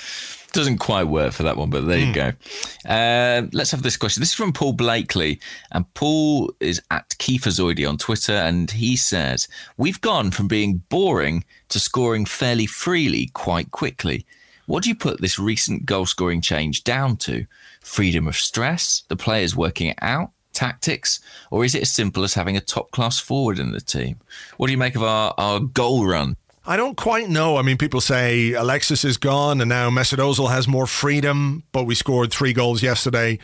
[0.52, 2.00] doesn't quite work for that one, but there mm.
[2.00, 2.12] you hmm.
[2.12, 2.92] go.
[2.92, 4.20] Uh, let's have this question.
[4.20, 5.38] This is from Paul Blakely,
[5.70, 11.44] and Paul is at Kieferzoidy on Twitter, and he says, "We've gone from being boring
[11.68, 14.26] to scoring fairly freely quite quickly."
[14.66, 17.46] What do you put this recent goal scoring change down to?
[17.80, 21.20] Freedom of stress, the players working it out, tactics,
[21.52, 24.18] or is it as simple as having a top class forward in the team?
[24.56, 26.36] What do you make of our, our goal run?
[26.66, 27.58] I don't quite know.
[27.58, 31.84] I mean, people say Alexis is gone and now Mesut Ozil has more freedom, but
[31.84, 33.38] we scored three goals yesterday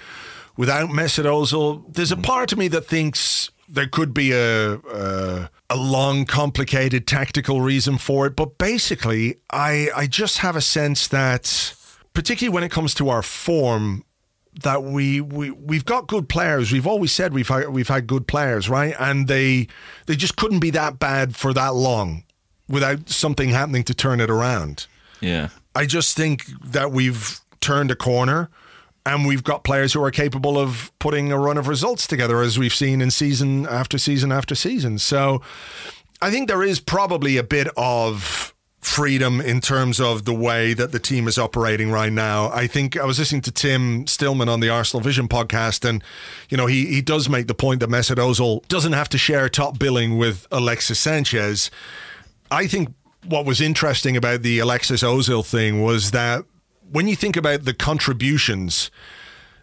[0.56, 1.84] without Mesut Ozil.
[1.94, 7.06] There's a part of me that thinks there could be a, a, a long, complicated
[7.06, 11.74] tactical reason for it, but basically, I I just have a sense that,
[12.12, 14.04] particularly when it comes to our form,
[14.62, 16.70] that we we we've got good players.
[16.70, 18.94] We've always said we've had, we've had good players, right?
[18.98, 19.68] And they
[20.04, 22.24] they just couldn't be that bad for that long
[22.68, 24.86] without something happening to turn it around.
[25.20, 25.48] Yeah.
[25.74, 28.50] I just think that we've turned a corner
[29.04, 32.58] and we've got players who are capable of putting a run of results together, as
[32.58, 34.98] we've seen in season after season after season.
[34.98, 35.42] So
[36.20, 40.92] I think there is probably a bit of freedom in terms of the way that
[40.92, 42.50] the team is operating right now.
[42.50, 46.02] I think I was listening to Tim Stillman on the Arsenal Vision podcast, and
[46.48, 49.48] you know he he does make the point that Mesut Ozil doesn't have to share
[49.48, 51.70] top billing with Alexis Sanchez.
[52.50, 52.92] I think
[53.24, 56.44] what was interesting about the Alexis Ozil thing was that
[56.92, 58.90] when you think about the contributions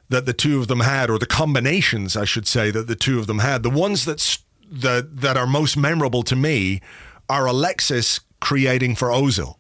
[0.10, 3.20] that the two of them had, or the combinations, I should say, that the two
[3.20, 4.40] of them had, the ones that
[4.72, 6.82] that that are most memorable to me
[7.30, 9.56] are Alexis creating for Ozil,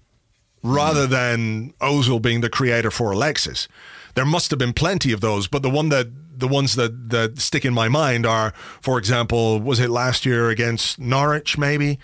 [0.64, 1.12] rather mm.
[1.12, 3.68] than Ozil being the creator for Alexis.
[4.16, 6.08] There must have been plenty of those, but the one that
[6.40, 10.50] the ones that that stick in my mind are, for example, was it last year
[10.50, 12.00] against Norwich, maybe,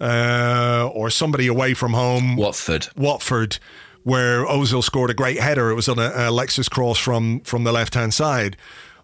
[0.00, 3.58] uh, or somebody away from home, Watford, Watford
[4.04, 5.70] where Ozil scored a great header.
[5.70, 8.56] It was on a, Alexis cross from from the left hand side.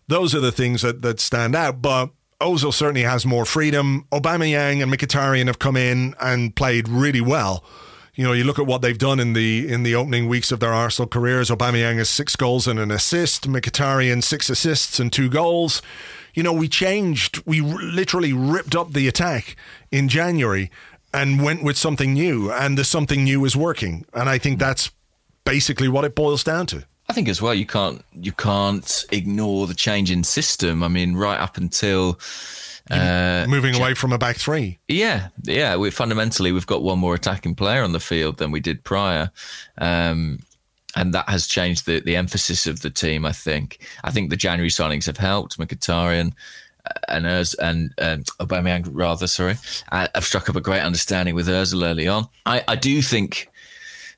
[0.06, 1.82] Those are the things that, that stand out.
[1.82, 4.06] But Ozil certainly has more freedom.
[4.12, 7.64] Aubameyang and Mkhitaryan have come in and played really well.
[8.14, 10.60] You know, you look at what they've done in the in the opening weeks of
[10.60, 11.48] their Arsenal careers.
[11.48, 13.48] Aubameyang has six goals and an assist.
[13.48, 15.80] Mkhitaryan six assists and two goals.
[16.34, 17.42] You know, we changed.
[17.46, 19.56] We literally ripped up the attack
[19.90, 20.70] in January
[21.12, 24.04] and went with something new, and the something new is working.
[24.14, 24.90] And I think that's
[25.44, 26.84] basically what it boils down to.
[27.08, 30.82] I think as well, you can't you can't ignore the change in system.
[30.82, 32.20] I mean, right up until
[32.88, 34.78] uh, moving away from a back three.
[34.86, 35.76] Yeah, yeah.
[35.76, 39.30] We fundamentally we've got one more attacking player on the field than we did prior.
[39.78, 40.38] Um,
[40.96, 43.24] and that has changed the, the emphasis of the team.
[43.24, 43.78] I think.
[44.04, 45.58] I think the January signings have helped.
[45.58, 46.32] Mkhitaryan,
[47.08, 49.56] and Urs and um, Aubameyang rather, sorry,
[49.90, 52.28] I, have struck up a great understanding with Özil early on.
[52.46, 53.48] I, I do think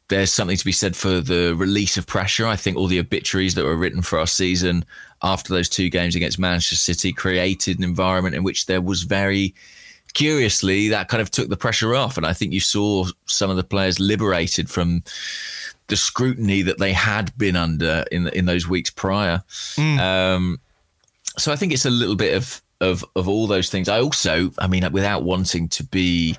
[0.09, 2.47] there's something to be said for the release of pressure.
[2.47, 4.85] I think all the obituaries that were written for our season
[5.23, 9.55] after those two games against Manchester City created an environment in which there was very
[10.15, 13.57] curiously that kind of took the pressure off, and I think you saw some of
[13.57, 15.03] the players liberated from
[15.89, 19.43] the scrutiny that they had been under in in those weeks prior.
[19.77, 19.99] Mm.
[19.99, 20.61] Um,
[21.39, 23.89] so I think it's a little bit of of of all those things.
[23.89, 26.37] I also, I mean, without wanting to be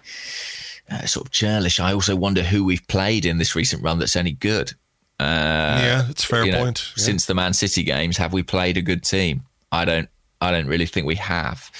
[0.92, 4.16] uh, sort of churlish, I also wonder who we've played in this recent run that's
[4.16, 4.72] any good.
[5.20, 6.92] Uh, yeah, it's fair point.
[6.98, 7.04] yeah.
[7.04, 9.44] Since the Man City games, have we played a good team?
[9.72, 10.10] I don't.
[10.42, 11.72] I don't really think we have.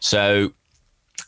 [0.00, 0.52] So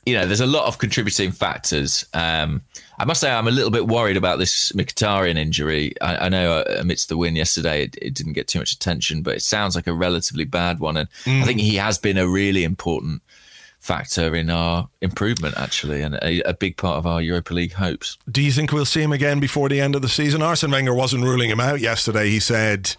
[0.07, 2.05] you know, there's a lot of contributing factors.
[2.13, 2.63] Um,
[2.99, 5.95] I must say, I'm a little bit worried about this Mkhitaryan injury.
[6.01, 9.23] I, I know uh, amidst the win yesterday, it, it, didn't get too much attention,
[9.23, 10.97] but it sounds like a relatively bad one.
[10.97, 11.43] And mm.
[11.43, 13.23] I think he has been a really important
[13.81, 18.17] factor in our improvement, actually, and a, a, big part of our Europa League hopes.
[18.31, 20.41] Do you think we'll see him again before the end of the season?
[20.41, 22.31] Arsene Wenger wasn't ruling him out yesterday.
[22.31, 22.97] He said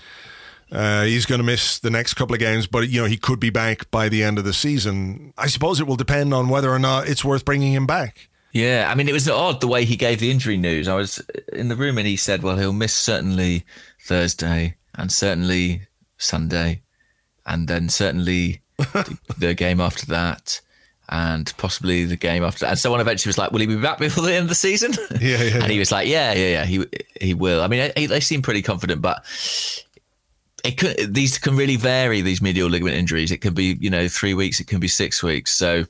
[0.72, 3.40] uh, he's going to miss the next couple of games, but you know he could
[3.40, 5.34] be back by the end of the season.
[5.38, 8.30] I suppose it will depend on whether or not it's worth bringing him back.
[8.56, 10.88] Yeah, I mean, it was odd the way he gave the injury news.
[10.88, 13.66] I was in the room and he said, well, he'll miss certainly
[14.02, 15.82] Thursday and certainly
[16.18, 16.82] Sunday
[17.46, 20.62] and then certainly the, the, game after that
[21.10, 22.70] and possibly the game after that.
[22.70, 24.94] And someone eventually was like, will he be back before the end of the season?
[25.20, 25.64] Yeah, yeah.
[25.64, 26.86] and he was like, yeah, yeah, yeah, he,
[27.20, 27.62] he will.
[27.62, 29.26] I mean, they seem pretty confident, but
[30.64, 33.34] it could, these can really vary, these medial ligament injuries.
[33.34, 35.52] It can be, you know, three weeks, it can be six weeks.
[35.52, 35.84] So,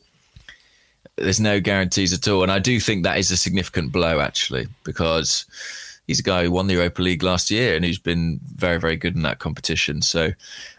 [1.17, 2.43] there's no guarantees at all.
[2.43, 5.45] And I do think that is a significant blow, actually, because
[6.07, 8.95] he's a guy who won the Europa League last year and who's been very, very
[8.95, 10.01] good in that competition.
[10.01, 10.31] So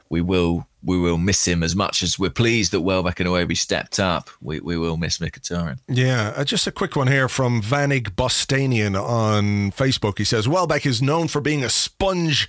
[0.08, 3.56] we will we will miss him as much as we're pleased that Welbeck and Iwobi
[3.56, 4.30] stepped up.
[4.40, 5.80] We, we will miss Mkhitaryan.
[5.88, 10.18] Yeah, uh, just a quick one here from Vanig Bostanian on Facebook.
[10.18, 12.48] He says Welbeck is known for being a sponge,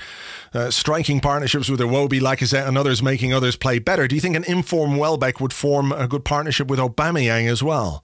[0.53, 4.07] uh, striking partnerships with Iwobi, Lacazette, and others, making others play better.
[4.07, 8.03] Do you think an informed Welbeck would form a good partnership with Aubameyang as well?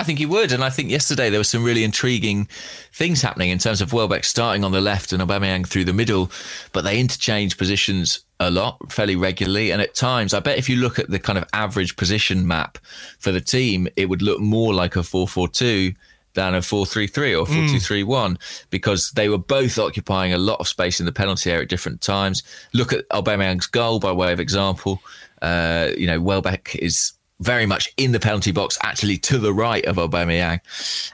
[0.00, 2.48] I think he would, and I think yesterday there were some really intriguing
[2.90, 6.30] things happening in terms of Welbeck starting on the left and Aubameyang through the middle,
[6.72, 10.76] but they interchange positions a lot, fairly regularly, and at times, I bet if you
[10.76, 12.78] look at the kind of average position map
[13.18, 15.92] for the team, it would look more like a four-four-two
[16.32, 18.64] than a 4-3-3 or 4-2-3-1 mm.
[18.70, 22.00] because they were both occupying a lot of space in the penalty area at different
[22.00, 22.42] times.
[22.72, 25.02] Look at Aubameyang's goal by way of example.
[25.42, 29.84] Uh, you know, Welbeck is very much in the penalty box, actually to the right
[29.86, 30.60] of Aubameyang.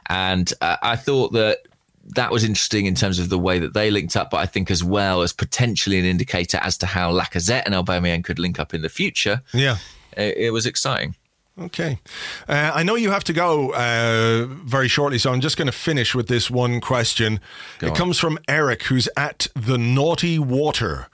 [0.08, 1.66] And uh, I thought that
[2.14, 4.70] that was interesting in terms of the way that they linked up, but I think
[4.70, 8.74] as well as potentially an indicator as to how Lacazette and Aubameyang could link up
[8.74, 9.42] in the future.
[9.52, 9.78] Yeah,
[10.16, 11.14] it, it was exciting.
[11.58, 11.98] Okay.
[12.46, 15.72] Uh, I know you have to go uh, very shortly, so I'm just going to
[15.72, 17.40] finish with this one question.
[17.78, 17.96] Go it on.
[17.96, 21.08] comes from Eric, who's at the Naughty Water.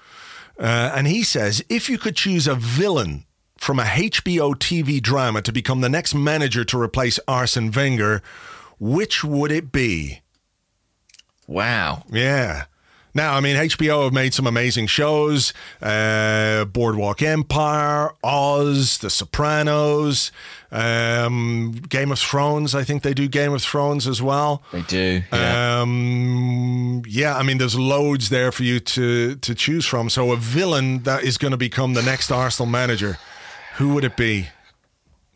[0.58, 3.24] Uh, and he says if you could choose a villain
[3.62, 8.20] from a HBO TV drama to become the next manager to replace Arsene Wenger,
[8.80, 10.20] which would it be?
[11.46, 12.02] Wow.
[12.10, 12.64] Yeah.
[13.14, 20.32] Now, I mean, HBO have made some amazing shows uh, Boardwalk Empire, Oz, The Sopranos,
[20.72, 22.74] um, Game of Thrones.
[22.74, 24.64] I think they do Game of Thrones as well.
[24.72, 25.22] They do.
[25.32, 25.82] Yeah.
[25.82, 30.10] Um, yeah, I mean, there's loads there for you to, to choose from.
[30.10, 33.18] So, a villain that is going to become the next Arsenal manager.
[33.74, 34.48] Who would it be?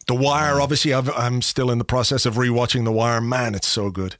[0.06, 3.20] The Wire, obviously, i am still in the process of rewatching The Wire.
[3.20, 4.16] Man, it's so good.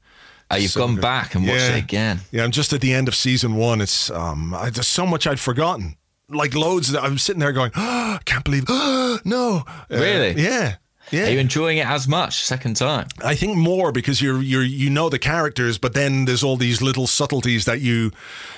[0.50, 1.02] Oh, you've so gone good.
[1.02, 1.76] back and watched yeah.
[1.76, 2.20] it again.
[2.30, 3.80] Yeah, I'm just at the end of season one.
[3.80, 5.96] It's um, I, there's so much I'd forgotten.
[6.28, 6.90] Like loads.
[6.92, 8.64] That I'm sitting there going, oh, can't believe.
[8.68, 9.64] Oh, no.
[9.68, 10.40] Uh, really?
[10.40, 10.76] Yeah.
[11.12, 11.26] Yeah.
[11.26, 13.06] Are you enjoying it as much second time?
[13.22, 16.82] I think more because you're you're you know the characters, but then there's all these
[16.82, 18.10] little subtleties that you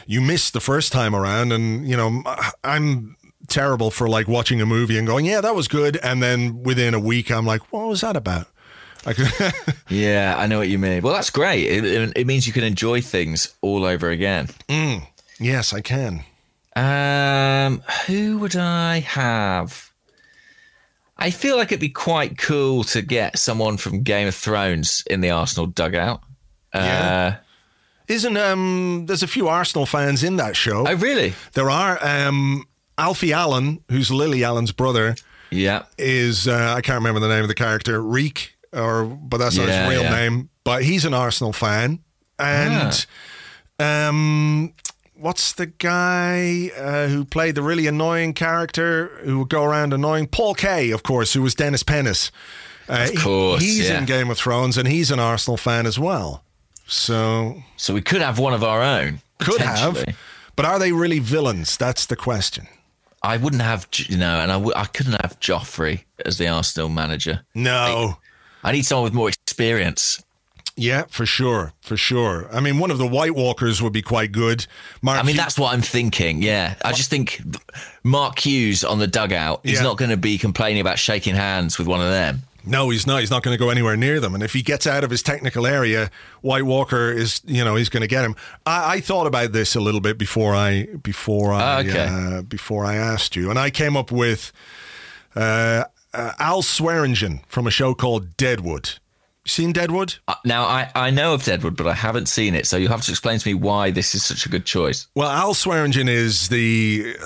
[0.06, 2.22] you missed the first time around, and you know
[2.64, 3.17] I'm
[3.48, 5.96] terrible for like watching a movie and going, yeah, that was good.
[5.98, 8.46] And then within a week, I'm like, what was that about?
[9.88, 11.02] yeah, I know what you mean.
[11.02, 11.64] Well, that's great.
[11.66, 14.48] It, it, means you can enjoy things all over again.
[14.68, 15.06] Mm,
[15.38, 16.24] yes, I can.
[16.76, 19.90] Um, who would I have?
[21.16, 25.20] I feel like it'd be quite cool to get someone from Game of Thrones in
[25.20, 26.22] the Arsenal dugout.
[26.74, 27.38] Yeah.
[27.38, 27.44] Uh,
[28.06, 29.06] Isn't um?
[29.06, 30.86] There's a few Arsenal fans in that show.
[30.86, 31.34] Oh, really?
[31.54, 31.98] There are.
[32.04, 32.66] Um,
[32.98, 35.16] Alfie Allen, who's Lily Allen's brother,
[35.50, 39.56] yeah, is uh, I can't remember the name of the character, Reek, or but that's
[39.56, 40.10] not yeah, his real yeah.
[40.10, 40.50] name.
[40.64, 42.00] But he's an Arsenal fan,
[42.38, 43.06] and
[43.80, 44.08] ah.
[44.08, 44.74] um,
[45.14, 50.26] what's the guy uh, who played the really annoying character who would go around annoying
[50.26, 52.30] Paul Kaye, of course, who was Dennis Pennis.
[52.88, 53.98] Uh, of course, he, he's yeah.
[53.98, 56.42] in Game of Thrones, and he's an Arsenal fan as well.
[56.86, 59.20] So, so we could have one of our own.
[59.38, 60.04] Could have,
[60.56, 61.76] but are they really villains?
[61.76, 62.66] That's the question.
[63.28, 66.88] I wouldn't have, you know, and I w- I couldn't have Joffrey as the Arsenal
[66.88, 67.42] manager.
[67.54, 68.16] No.
[68.64, 70.24] I, I need someone with more experience.
[70.76, 72.48] Yeah, for sure, for sure.
[72.50, 74.66] I mean, one of the White Walkers would be quite good.
[75.02, 76.40] Mark I mean, Hughes- that's what I'm thinking.
[76.40, 77.42] Yeah, I just think
[78.02, 79.60] Mark Hughes on the dugout.
[79.62, 79.82] He's yeah.
[79.82, 82.44] not going to be complaining about shaking hands with one of them.
[82.64, 83.20] No, he's not.
[83.20, 84.34] He's not going to go anywhere near them.
[84.34, 86.10] And if he gets out of his technical area,
[86.42, 88.34] White Walker is, you know, he's going to get him.
[88.66, 92.06] I, I thought about this a little bit before I before I ah, okay.
[92.06, 94.52] uh, before I asked you, and I came up with
[95.36, 98.98] uh, uh, Al Swearengen from a show called Deadwood.
[99.48, 100.16] Seen Deadwood?
[100.28, 102.66] Uh, now, I, I know of Deadwood, but I haven't seen it.
[102.66, 105.06] So you have to explain to me why this is such a good choice.
[105.14, 107.16] Well, Al Swearengen is the.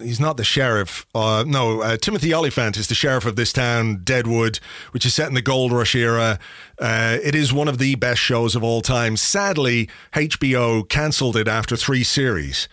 [0.00, 1.04] He's not the sheriff.
[1.14, 4.60] Uh, no, uh, Timothy Olyphant is the sheriff of this town, Deadwood,
[4.92, 6.38] which is set in the gold rush era.
[6.78, 9.16] Uh, it is one of the best shows of all time.
[9.16, 12.68] Sadly, HBO cancelled it after three series.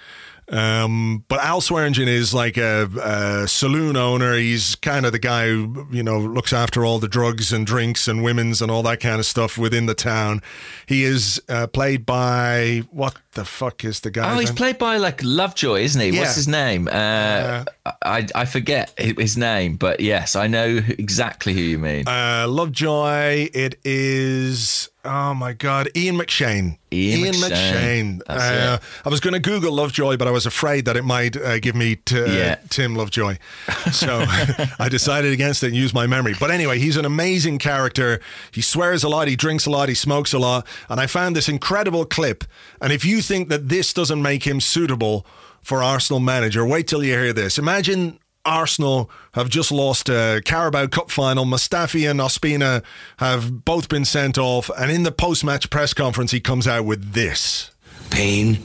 [0.52, 4.36] Um, but Al Swearengen is like a, a, saloon owner.
[4.36, 8.06] He's kind of the guy who, you know, looks after all the drugs and drinks
[8.06, 10.42] and women's and all that kind of stuff within the town.
[10.86, 14.36] He is uh, played by what the fuck is the guy?
[14.36, 14.56] Oh, he's name?
[14.58, 16.10] played by like Lovejoy, isn't he?
[16.10, 16.20] Yeah.
[16.20, 16.90] What's his name?
[16.92, 17.64] Uh,
[18.02, 22.08] I I forget his name, but yes, I know exactly who you mean.
[22.08, 23.50] Uh, Lovejoy.
[23.54, 24.90] It is.
[25.04, 26.78] Oh my God, Ian McShane.
[26.94, 27.50] Ian McShane.
[27.50, 28.22] McShane.
[28.28, 28.78] That's Uh.
[29.04, 31.76] I was going to Google Lovejoy, but I was afraid that it might uh, give
[31.76, 32.58] me to, Yeah.
[32.70, 33.38] Tim Lovejoy.
[33.92, 34.24] So
[34.80, 36.36] I decided against it and used my memory.
[36.40, 38.20] But anyway, he's an amazing character.
[38.52, 40.68] He swears a lot, he drinks a lot, he smokes a lot.
[40.88, 42.44] And I found this incredible clip.
[42.80, 45.26] And if you think that this doesn't make him suitable
[45.64, 47.58] for Arsenal manager, wait till you hear this.
[47.58, 51.46] Imagine Arsenal have just lost a Carabao Cup final.
[51.46, 52.84] Mustafi and Ospina
[53.18, 54.70] have both been sent off.
[54.78, 57.72] And in the post match press conference, he comes out with this.
[58.10, 58.60] Pain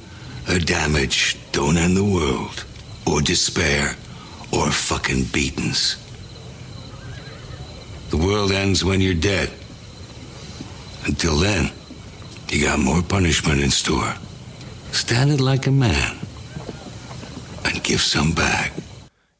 [0.48, 2.64] or damage don't end the world,
[3.06, 3.96] or despair,
[4.52, 5.96] or fucking beatings.
[8.10, 9.50] The world ends when you're dead.
[11.04, 11.72] Until then,
[12.48, 14.14] you got more punishment in store.
[14.92, 16.16] Stand it like a man
[17.64, 18.72] and give some back.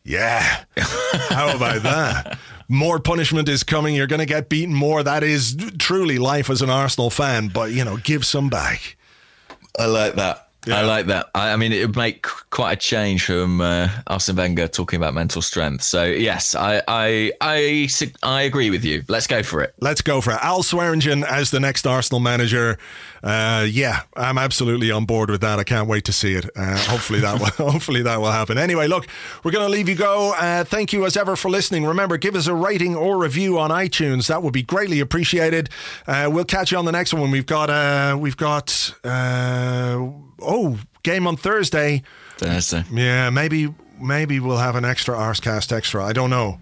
[0.06, 0.64] Yeah.
[0.76, 2.38] How about that?
[2.68, 3.96] More punishment is coming.
[3.96, 5.02] You're going to get beaten more.
[5.02, 8.96] That is truly life as an Arsenal fan, but, you know, give some back.
[9.78, 10.45] I like that.
[10.66, 10.78] Yeah.
[10.78, 11.30] I like that.
[11.34, 15.14] I, I mean, it would make quite a change from uh, Arsene Wenger talking about
[15.14, 15.84] mental strength.
[15.84, 17.88] So yes, I, I I
[18.22, 19.05] I agree with you.
[19.09, 19.74] Let's go for it.
[19.80, 20.38] Let's go for it.
[20.43, 22.78] Al Swearengen as the next Arsenal manager.
[23.22, 25.59] Uh, yeah, I'm absolutely on board with that.
[25.59, 26.48] I can't wait to see it.
[26.56, 28.59] Uh, hopefully that will, hopefully that will happen.
[28.59, 29.06] Anyway, look,
[29.43, 30.32] we're going to leave you go.
[30.38, 31.84] Uh, thank you as ever for listening.
[31.84, 34.28] Remember, give us a rating or review on iTunes.
[34.28, 35.70] That would be greatly appreciated.
[36.06, 37.30] Uh, we'll catch you on the next one.
[37.30, 40.09] We've got uh, we've got uh,
[40.40, 42.02] oh game on Thursday.
[42.38, 42.84] Thursday.
[42.92, 46.04] Yeah, maybe maybe we'll have an extra Arsecast extra.
[46.04, 46.58] I don't know.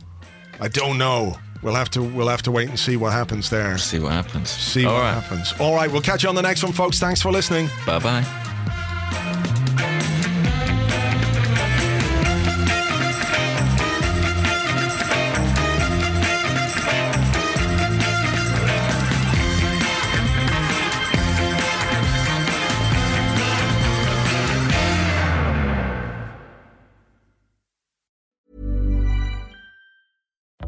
[0.61, 1.37] I don't know.
[1.63, 3.79] We'll have to we'll have to wait and see what happens there.
[3.79, 4.51] See what happens.
[4.51, 5.15] See All what right.
[5.15, 5.55] happens.
[5.59, 6.99] All right, we'll catch you on the next one, folks.
[6.99, 7.69] Thanks for listening.
[7.87, 9.41] Bye bye.